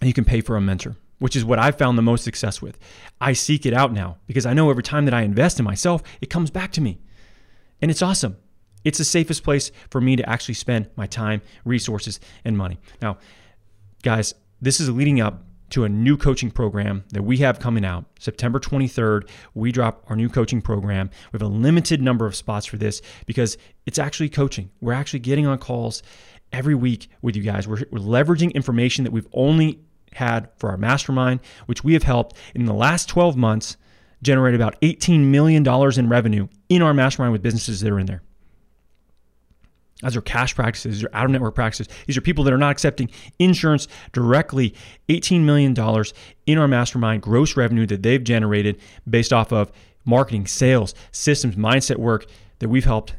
and 0.01 0.07
you 0.07 0.14
can 0.14 0.25
pay 0.25 0.40
for 0.40 0.57
a 0.57 0.61
mentor, 0.61 0.96
which 1.18 1.35
is 1.35 1.44
what 1.44 1.59
I've 1.59 1.79
found 1.79 1.99
the 1.99 2.03
most 2.03 2.22
success 2.22 2.62
with. 2.62 2.79
I 3.20 3.33
seek 3.33 3.66
it 3.66 3.75
out 3.75 3.92
now 3.92 4.18
because 4.27 4.46
I 4.46 4.53
know 4.53 4.70
every 4.70 4.83
time 4.83 5.07
that 5.07 5.14
I 5.14 5.22
invest 5.22 5.59
in 5.59 5.64
myself, 5.64 6.03
it 6.20 6.31
comes 6.31 6.51
back 6.51 6.70
to 6.72 6.81
me. 6.81 7.01
And 7.81 7.90
it's 7.90 8.03
awesome. 8.03 8.37
It's 8.85 8.99
the 8.99 9.05
safest 9.05 9.42
place 9.42 9.72
for 9.90 10.01
me 10.01 10.14
to 10.14 10.29
actually 10.29 10.55
spend 10.55 10.88
my 10.94 11.07
time, 11.07 11.42
resources, 11.64 12.20
and 12.44 12.57
money. 12.57 12.79
Now, 13.03 13.18
guys, 14.03 14.35
this 14.61 14.79
is 14.79 14.88
leading 14.88 15.20
up 15.20 15.42
to 15.70 15.85
a 15.85 15.88
new 15.88 16.16
coaching 16.16 16.50
program 16.50 17.05
that 17.11 17.22
we 17.22 17.38
have 17.38 17.59
coming 17.59 17.85
out. 17.85 18.05
September 18.18 18.61
23rd, 18.61 19.29
we 19.55 19.72
drop 19.72 20.05
our 20.09 20.16
new 20.16 20.29
coaching 20.29 20.62
program. 20.62 21.11
We 21.33 21.38
have 21.38 21.42
a 21.42 21.52
limited 21.52 22.00
number 22.00 22.26
of 22.26 22.37
spots 22.37 22.66
for 22.66 22.76
this 22.76 23.02
because 23.26 23.59
it's 23.85 23.98
actually 23.98 24.29
coaching. 24.29 24.70
We're 24.81 24.92
actually 24.92 25.20
getting 25.20 25.46
on 25.46 25.59
calls 25.59 26.02
every 26.52 26.74
week 26.74 27.09
with 27.22 27.37
you 27.37 27.42
guys. 27.42 27.66
We're, 27.66 27.83
we're 27.90 27.98
leveraging 27.98 28.55
information 28.55 29.05
that 29.05 29.12
we've 29.12 29.29
only 29.33 29.81
had 30.12 30.48
for 30.57 30.70
our 30.70 30.76
mastermind, 30.76 31.40
which 31.66 31.85
we 31.85 31.92
have 31.92 32.02
helped 32.02 32.37
in 32.55 32.64
the 32.64 32.74
last 32.74 33.09
12 33.09 33.37
months 33.37 33.76
generate 34.22 34.55
about 34.55 34.81
$18 34.81 35.20
million 35.20 35.66
in 35.98 36.09
revenue 36.09 36.48
in 36.68 36.83
our 36.83 36.94
mastermind 36.94 37.33
with 37.33 37.42
businesses 37.42 37.81
that 37.81 37.92
are 37.92 37.98
in 37.98 38.07
there. 38.07 38.22
These 40.02 40.16
are 40.16 40.20
cash 40.20 40.54
practices, 40.54 41.02
are 41.02 41.11
out 41.14 41.24
of 41.24 41.30
network 41.30 41.54
practices. 41.54 41.88
These 42.06 42.18
are 42.18 42.20
people 42.20 42.44
that 42.44 42.52
are 42.52 42.59
not 42.59 42.70
accepting 42.70 43.11
insurance 43.38 43.88
directly. 44.12 44.74
$18 45.09 45.40
million 45.42 45.74
in 46.46 46.59
our 46.59 46.68
mastermind 46.68 47.22
gross 47.22 47.56
revenue 47.56 47.87
that 47.87 48.02
they've 48.02 48.22
generated 48.22 48.78
based 49.09 49.32
off 49.32 49.52
of 49.52 49.72
marketing, 50.04 50.46
sales, 50.46 50.94
systems, 51.12 51.56
mindset 51.56 51.96
work 51.96 52.26
that 52.59 52.68
we've 52.68 52.85
helped 52.85 53.14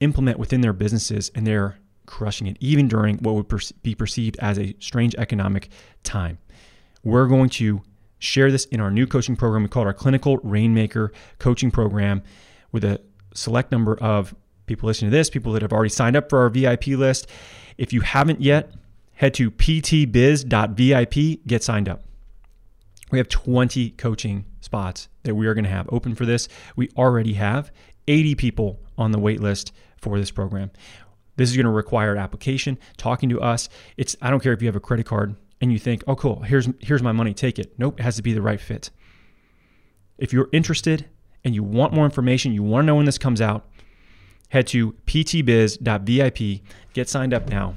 implement 0.00 0.38
within 0.38 0.60
their 0.60 0.74
businesses. 0.74 1.30
And 1.34 1.46
they're 1.46 1.78
crushing 2.04 2.46
it, 2.46 2.58
even 2.60 2.88
during 2.88 3.16
what 3.18 3.34
would 3.34 3.62
be 3.82 3.94
perceived 3.94 4.36
as 4.40 4.58
a 4.58 4.74
strange 4.80 5.14
economic 5.14 5.70
time. 6.02 6.38
We're 7.02 7.26
going 7.26 7.48
to 7.50 7.80
share 8.18 8.50
this 8.50 8.66
in 8.66 8.80
our 8.80 8.90
new 8.90 9.06
coaching 9.06 9.34
program. 9.34 9.62
We 9.62 9.70
call 9.70 9.84
it 9.84 9.86
our 9.86 9.94
Clinical 9.94 10.36
Rainmaker 10.38 11.12
Coaching 11.38 11.70
Program 11.70 12.22
with 12.70 12.84
a 12.84 13.00
select 13.34 13.72
number 13.72 13.96
of 13.96 14.34
people 14.66 14.86
listening 14.86 15.10
to 15.10 15.16
this, 15.16 15.30
people 15.30 15.52
that 15.52 15.62
have 15.62 15.72
already 15.72 15.90
signed 15.90 16.16
up 16.16 16.28
for 16.30 16.40
our 16.40 16.48
VIP 16.48 16.88
list. 16.88 17.28
If 17.78 17.92
you 17.92 18.00
haven't 18.00 18.40
yet, 18.40 18.72
head 19.14 19.34
to 19.34 19.50
ptbiz.vip, 19.50 21.46
get 21.46 21.62
signed 21.62 21.88
up. 21.88 22.02
We 23.10 23.18
have 23.18 23.28
20 23.28 23.90
coaching 23.90 24.46
spots 24.60 25.08
that 25.24 25.34
we 25.34 25.46
are 25.46 25.54
going 25.54 25.64
to 25.64 25.70
have 25.70 25.88
open 25.92 26.14
for 26.14 26.24
this. 26.24 26.48
We 26.76 26.88
already 26.96 27.34
have 27.34 27.70
80 28.08 28.34
people 28.36 28.80
on 28.96 29.12
the 29.12 29.18
wait 29.18 29.40
list 29.40 29.72
for 29.98 30.18
this 30.18 30.30
program. 30.30 30.70
This 31.36 31.50
is 31.50 31.56
going 31.56 31.66
to 31.66 31.72
require 31.72 32.12
an 32.12 32.18
application, 32.18 32.78
talking 32.96 33.28
to 33.30 33.40
us. 33.40 33.68
It's 33.96 34.16
I 34.20 34.30
don't 34.30 34.42
care 34.42 34.52
if 34.52 34.60
you 34.60 34.68
have 34.68 34.76
a 34.76 34.80
credit 34.80 35.06
card 35.06 35.36
and 35.60 35.72
you 35.72 35.78
think, 35.78 36.04
"Oh 36.06 36.16
cool, 36.16 36.42
here's 36.42 36.68
here's 36.80 37.02
my 37.02 37.12
money, 37.12 37.32
take 37.32 37.58
it." 37.58 37.72
Nope, 37.78 38.00
it 38.00 38.02
has 38.02 38.16
to 38.16 38.22
be 38.22 38.34
the 38.34 38.42
right 38.42 38.60
fit. 38.60 38.90
If 40.18 40.32
you're 40.32 40.48
interested 40.52 41.06
and 41.44 41.54
you 41.54 41.62
want 41.62 41.94
more 41.94 42.04
information, 42.04 42.52
you 42.52 42.62
want 42.62 42.82
to 42.82 42.86
know 42.86 42.96
when 42.96 43.06
this 43.06 43.18
comes 43.18 43.40
out, 43.40 43.66
head 44.52 44.66
to 44.66 44.92
ptbiz.vip, 45.06 46.60
get 46.92 47.08
signed 47.08 47.32
up 47.32 47.48
now. 47.48 47.74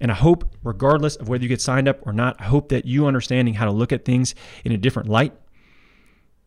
And 0.00 0.10
I 0.10 0.14
hope, 0.14 0.52
regardless 0.64 1.14
of 1.14 1.28
whether 1.28 1.44
you 1.44 1.48
get 1.48 1.60
signed 1.60 1.86
up 1.86 2.04
or 2.04 2.12
not, 2.12 2.34
I 2.40 2.44
hope 2.44 2.70
that 2.70 2.84
you 2.84 3.06
understanding 3.06 3.54
how 3.54 3.66
to 3.66 3.70
look 3.70 3.92
at 3.92 4.04
things 4.04 4.34
in 4.64 4.72
a 4.72 4.76
different 4.76 5.08
light 5.08 5.32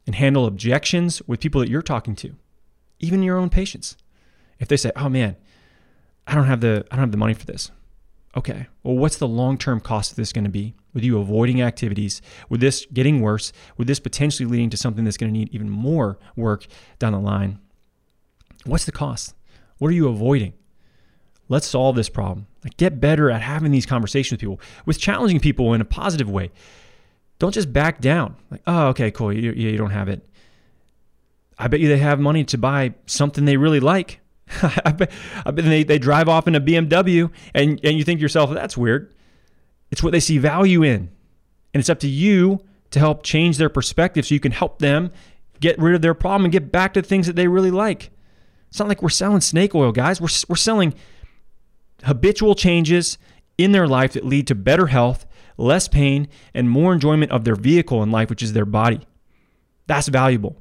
and 0.06 0.14
handle 0.14 0.46
objections 0.46 1.22
with 1.26 1.40
people 1.40 1.62
that 1.62 1.70
you're 1.70 1.82
talking 1.82 2.18
to, 2.18 2.36
even 3.00 3.24
your 3.24 3.38
own 3.38 3.50
patients. 3.50 3.96
If 4.60 4.68
they 4.68 4.76
say, 4.76 4.92
"Oh 4.98 5.08
man, 5.08 5.38
I 6.28 6.36
don't 6.36 6.48
have 6.48 6.60
the 6.60 6.86
I 6.92 6.98
don't 6.98 7.04
have 7.04 7.12
the 7.12 7.18
money 7.18 7.34
for 7.34 7.46
this." 7.46 7.72
Okay. 8.36 8.68
Well, 8.84 8.98
what's 8.98 9.16
the 9.16 9.28
long-term 9.28 9.80
cost 9.80 10.12
of 10.12 10.18
this 10.18 10.34
going 10.34 10.44
to 10.44 10.50
be? 10.50 10.76
With 10.94 11.06
you 11.06 11.18
avoiding 11.18 11.62
activities, 11.62 12.22
with 12.50 12.60
this 12.60 12.86
getting 12.92 13.22
worse, 13.22 13.54
with 13.78 13.88
this 13.88 14.02
potentially 14.02 14.50
leading 14.50 14.70
to 14.72 14.78
something 14.78 15.06
that's 15.06 15.16
going 15.16 15.34
to 15.34 15.40
need 15.40 15.48
even 15.54 15.70
more 15.70 16.20
work 16.36 16.68
down 17.00 17.14
the 17.14 17.20
line. 17.20 17.60
What's 18.66 18.84
the 18.84 18.92
cost? 18.92 19.34
What 19.78 19.90
are 19.90 19.94
you 19.94 20.08
avoiding? 20.08 20.54
Let's 21.48 21.68
solve 21.68 21.96
this 21.96 22.10
problem. 22.10 22.48
Like 22.64 22.78
get 22.78 23.00
better 23.00 23.30
at 23.30 23.42
having 23.42 23.72
these 23.72 23.86
conversations 23.86 24.32
with 24.32 24.40
people, 24.40 24.60
with 24.86 25.00
challenging 25.00 25.40
people 25.40 25.74
in 25.74 25.82
a 25.82 25.86
positive 25.86 26.30
way. 26.30 26.52
Don't 27.38 27.54
just 27.54 27.72
back 27.72 28.02
down. 28.02 28.36
Like, 28.50 28.62
oh, 28.66 28.88
okay, 28.88 29.12
cool. 29.12 29.32
You, 29.32 29.52
you 29.52 29.78
don't 29.78 29.92
have 29.92 30.08
it. 30.08 30.28
I 31.58 31.68
bet 31.68 31.80
you 31.80 31.88
they 31.88 31.98
have 31.98 32.20
money 32.20 32.44
to 32.46 32.58
buy 32.58 32.96
something 33.06 33.46
they 33.46 33.58
really 33.58 33.80
like. 33.80 34.20
I 34.62 34.92
bet, 34.92 35.12
I 35.46 35.52
bet 35.52 35.66
they, 35.66 35.84
they 35.84 36.00
drive 36.00 36.30
off 36.30 36.48
in 36.48 36.56
a 36.56 36.62
BMW 36.62 37.32
and, 37.54 37.80
and 37.84 37.98
you 37.98 38.04
think 38.04 38.20
to 38.20 38.22
yourself, 38.22 38.52
that's 38.52 38.78
weird. 38.78 39.14
It's 39.92 40.02
what 40.02 40.12
they 40.12 40.20
see 40.20 40.38
value 40.38 40.84
in. 40.84 41.10
And 41.74 41.82
it's 41.82 41.90
up 41.90 42.00
to 42.00 42.08
you 42.08 42.62
to 42.92 43.00
help 43.00 43.24
change 43.24 43.58
their 43.58 43.70
perspective 43.70 44.26
so 44.26 44.34
you 44.34 44.40
can 44.40 44.52
help 44.52 44.80
them 44.80 45.12
get 45.60 45.78
rid 45.80 45.96
of 45.96 46.02
their 46.02 46.14
problem 46.14 46.46
and 46.46 46.52
get 46.52 46.72
back 46.72 46.94
to 46.94 47.02
things 47.02 47.28
that 47.28 47.36
they 47.36 47.48
really 47.48 47.72
like. 47.72 48.12
It's 48.76 48.80
not 48.82 48.90
like 48.90 49.02
we're 49.02 49.08
selling 49.08 49.40
snake 49.40 49.74
oil, 49.74 49.94
guys. 49.94 50.20
We're, 50.20 50.28
we're 50.50 50.58
selling 50.58 50.96
habitual 52.04 52.56
changes 52.56 53.18
in 53.58 53.72
their 53.72 53.88
life 53.88 54.12
that 54.12 54.26
lead 54.26 54.48
to 54.48 54.56
better 54.56 54.88
health, 54.88 55.26
less 55.56 55.88
pain, 55.88 56.28
and 56.54 56.70
more 56.70 56.92
enjoyment 56.92 57.32
of 57.32 57.46
their 57.46 57.56
vehicle 57.56 58.04
in 58.04 58.12
life, 58.12 58.30
which 58.30 58.44
is 58.44 58.52
their 58.52 58.66
body. 58.66 59.00
That's 59.88 60.10
valuable. 60.10 60.58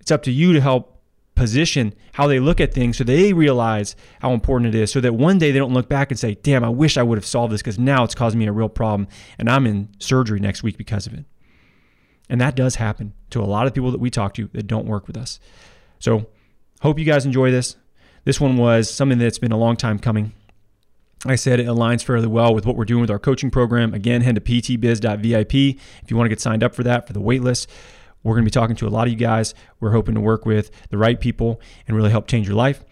It's 0.00 0.10
up 0.10 0.24
to 0.24 0.32
you 0.32 0.52
to 0.52 0.60
help 0.60 1.00
position 1.36 1.94
how 2.14 2.26
they 2.26 2.40
look 2.40 2.60
at 2.60 2.74
things 2.74 2.96
so 2.96 3.04
they 3.04 3.32
realize 3.32 3.94
how 4.20 4.32
important 4.32 4.74
it 4.74 4.76
is 4.76 4.90
so 4.90 5.00
that 5.00 5.14
one 5.14 5.38
day 5.38 5.52
they 5.52 5.60
don't 5.60 5.74
look 5.74 5.88
back 5.88 6.10
and 6.10 6.18
say, 6.18 6.34
damn, 6.34 6.64
I 6.64 6.70
wish 6.70 6.96
I 6.96 7.04
would 7.04 7.18
have 7.18 7.24
solved 7.24 7.52
this 7.52 7.62
because 7.62 7.78
now 7.78 8.02
it's 8.02 8.16
causing 8.16 8.40
me 8.40 8.48
a 8.48 8.52
real 8.52 8.68
problem 8.68 9.06
and 9.38 9.48
I'm 9.48 9.68
in 9.68 9.90
surgery 10.00 10.40
next 10.40 10.64
week 10.64 10.76
because 10.76 11.06
of 11.06 11.14
it. 11.14 11.24
And 12.28 12.40
that 12.40 12.56
does 12.56 12.74
happen 12.74 13.12
to 13.30 13.40
a 13.40 13.46
lot 13.46 13.68
of 13.68 13.74
people 13.74 13.92
that 13.92 14.00
we 14.00 14.10
talk 14.10 14.34
to 14.34 14.48
that 14.54 14.66
don't 14.66 14.86
work 14.86 15.06
with 15.06 15.16
us. 15.16 15.38
So 16.00 16.26
Hope 16.84 16.98
you 16.98 17.06
guys 17.06 17.24
enjoy 17.24 17.50
this. 17.50 17.76
This 18.24 18.38
one 18.38 18.58
was 18.58 18.90
something 18.90 19.16
that's 19.16 19.38
been 19.38 19.52
a 19.52 19.56
long 19.56 19.74
time 19.74 19.98
coming. 19.98 20.34
I 21.24 21.34
said 21.34 21.58
it 21.58 21.66
aligns 21.66 22.04
fairly 22.04 22.26
well 22.26 22.54
with 22.54 22.66
what 22.66 22.76
we're 22.76 22.84
doing 22.84 23.00
with 23.00 23.10
our 23.10 23.18
coaching 23.18 23.50
program. 23.50 23.94
Again, 23.94 24.20
head 24.20 24.34
to 24.34 24.42
ptbiz.vip 24.42 25.54
if 25.54 26.10
you 26.10 26.16
want 26.18 26.26
to 26.26 26.28
get 26.28 26.42
signed 26.42 26.62
up 26.62 26.74
for 26.74 26.82
that 26.82 27.06
for 27.06 27.14
the 27.14 27.22
waitlist. 27.22 27.68
We're 28.22 28.34
going 28.34 28.44
to 28.44 28.48
be 28.48 28.50
talking 28.50 28.76
to 28.76 28.86
a 28.86 28.90
lot 28.90 29.06
of 29.06 29.14
you 29.14 29.18
guys. 29.18 29.54
We're 29.80 29.92
hoping 29.92 30.14
to 30.14 30.20
work 30.20 30.44
with 30.44 30.70
the 30.90 30.98
right 30.98 31.18
people 31.18 31.58
and 31.88 31.96
really 31.96 32.10
help 32.10 32.26
change 32.26 32.46
your 32.46 32.56
life. 32.56 32.84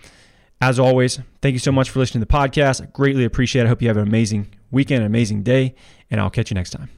As 0.62 0.78
always, 0.78 1.20
thank 1.42 1.52
you 1.52 1.58
so 1.58 1.70
much 1.70 1.90
for 1.90 1.98
listening 1.98 2.22
to 2.22 2.26
the 2.26 2.32
podcast. 2.32 2.82
I 2.82 2.86
greatly 2.86 3.26
appreciate 3.26 3.60
it. 3.60 3.66
I 3.66 3.68
hope 3.68 3.82
you 3.82 3.88
have 3.88 3.98
an 3.98 4.08
amazing 4.08 4.54
weekend, 4.70 5.00
an 5.00 5.06
amazing 5.06 5.42
day, 5.42 5.74
and 6.10 6.18
I'll 6.18 6.30
catch 6.30 6.50
you 6.50 6.54
next 6.54 6.70
time. 6.70 6.88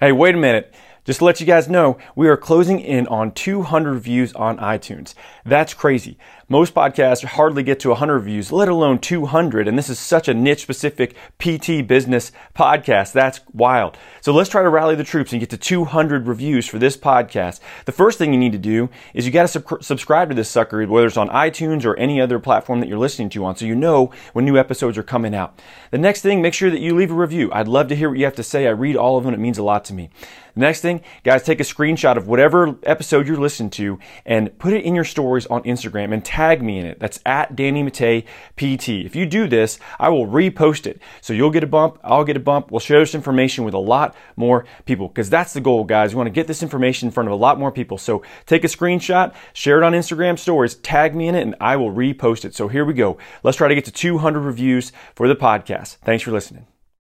Hey, 0.00 0.12
wait 0.12 0.34
a 0.34 0.38
minute. 0.38 0.74
Just 1.08 1.20
to 1.20 1.24
let 1.24 1.40
you 1.40 1.46
guys 1.46 1.70
know, 1.70 1.96
we 2.14 2.28
are 2.28 2.36
closing 2.36 2.80
in 2.80 3.06
on 3.06 3.32
200 3.32 3.94
reviews 3.94 4.34
on 4.34 4.58
iTunes. 4.58 5.14
That's 5.42 5.72
crazy. 5.72 6.18
Most 6.50 6.74
podcasts 6.74 7.24
hardly 7.24 7.62
get 7.62 7.80
to 7.80 7.88
100 7.88 8.20
views, 8.20 8.52
let 8.52 8.68
alone 8.68 8.98
200. 8.98 9.66
And 9.66 9.78
this 9.78 9.88
is 9.88 9.98
such 9.98 10.28
a 10.28 10.34
niche 10.34 10.60
specific 10.60 11.14
PT 11.38 11.86
business 11.86 12.30
podcast. 12.54 13.12
That's 13.12 13.40
wild. 13.54 13.96
So 14.20 14.34
let's 14.34 14.50
try 14.50 14.62
to 14.62 14.68
rally 14.68 14.96
the 14.96 15.04
troops 15.04 15.32
and 15.32 15.40
get 15.40 15.48
to 15.48 15.56
200 15.56 16.26
reviews 16.26 16.66
for 16.66 16.78
this 16.78 16.94
podcast. 16.94 17.60
The 17.86 17.92
first 17.92 18.18
thing 18.18 18.34
you 18.34 18.38
need 18.38 18.52
to 18.52 18.58
do 18.58 18.90
is 19.14 19.24
you 19.24 19.32
got 19.32 19.42
to 19.42 19.48
sub- 19.48 19.82
subscribe 19.82 20.28
to 20.28 20.34
this 20.34 20.50
sucker, 20.50 20.86
whether 20.86 21.06
it's 21.06 21.16
on 21.16 21.30
iTunes 21.30 21.86
or 21.86 21.96
any 21.96 22.20
other 22.20 22.38
platform 22.38 22.80
that 22.80 22.88
you're 22.88 22.98
listening 22.98 23.30
to 23.30 23.46
on, 23.46 23.56
so 23.56 23.64
you 23.64 23.74
know 23.74 24.12
when 24.34 24.44
new 24.44 24.58
episodes 24.58 24.98
are 24.98 25.02
coming 25.02 25.34
out. 25.34 25.58
The 25.90 25.96
next 25.96 26.20
thing, 26.20 26.42
make 26.42 26.54
sure 26.54 26.70
that 26.70 26.80
you 26.80 26.94
leave 26.94 27.10
a 27.10 27.14
review. 27.14 27.50
I'd 27.52 27.68
love 27.68 27.88
to 27.88 27.96
hear 27.96 28.10
what 28.10 28.18
you 28.18 28.26
have 28.26 28.36
to 28.36 28.42
say. 28.42 28.66
I 28.66 28.70
read 28.70 28.96
all 28.96 29.16
of 29.16 29.24
them. 29.24 29.32
It 29.32 29.40
means 29.40 29.56
a 29.56 29.62
lot 29.62 29.86
to 29.86 29.94
me. 29.94 30.10
Next 30.58 30.80
thing, 30.80 31.02
guys, 31.22 31.44
take 31.44 31.60
a 31.60 31.62
screenshot 31.62 32.16
of 32.16 32.26
whatever 32.26 32.76
episode 32.82 33.28
you're 33.28 33.36
listening 33.36 33.70
to 33.70 34.00
and 34.26 34.58
put 34.58 34.72
it 34.72 34.84
in 34.84 34.92
your 34.92 35.04
stories 35.04 35.46
on 35.46 35.62
Instagram 35.62 36.12
and 36.12 36.24
tag 36.24 36.62
me 36.62 36.80
in 36.80 36.84
it. 36.84 36.98
That's 36.98 37.20
at 37.24 37.54
Danny 37.54 37.84
Matta 37.84 38.24
PT. 38.56 38.88
If 38.88 39.14
you 39.14 39.24
do 39.24 39.46
this, 39.46 39.78
I 40.00 40.08
will 40.08 40.26
repost 40.26 40.88
it. 40.88 41.00
So 41.20 41.32
you'll 41.32 41.52
get 41.52 41.62
a 41.62 41.68
bump, 41.68 42.00
I'll 42.02 42.24
get 42.24 42.36
a 42.36 42.40
bump. 42.40 42.72
We'll 42.72 42.80
share 42.80 42.98
this 42.98 43.14
information 43.14 43.62
with 43.62 43.72
a 43.72 43.78
lot 43.78 44.16
more 44.34 44.64
people 44.84 45.06
because 45.06 45.30
that's 45.30 45.52
the 45.52 45.60
goal, 45.60 45.84
guys. 45.84 46.12
We 46.12 46.16
want 46.16 46.26
to 46.26 46.32
get 46.32 46.48
this 46.48 46.64
information 46.64 47.06
in 47.06 47.12
front 47.12 47.28
of 47.28 47.32
a 47.32 47.36
lot 47.36 47.60
more 47.60 47.70
people. 47.70 47.96
So 47.96 48.24
take 48.44 48.64
a 48.64 48.68
screenshot, 48.68 49.36
share 49.52 49.78
it 49.78 49.84
on 49.84 49.92
Instagram 49.92 50.36
stories, 50.40 50.74
tag 50.74 51.14
me 51.14 51.28
in 51.28 51.36
it, 51.36 51.42
and 51.42 51.54
I 51.60 51.76
will 51.76 51.92
repost 51.92 52.44
it. 52.44 52.56
So 52.56 52.66
here 52.66 52.84
we 52.84 52.94
go. 52.94 53.16
Let's 53.44 53.56
try 53.56 53.68
to 53.68 53.76
get 53.76 53.84
to 53.84 53.92
200 53.92 54.40
reviews 54.40 54.90
for 55.14 55.28
the 55.28 55.36
podcast. 55.36 55.98
Thanks 55.98 56.24
for 56.24 56.32
listening. 56.32 56.66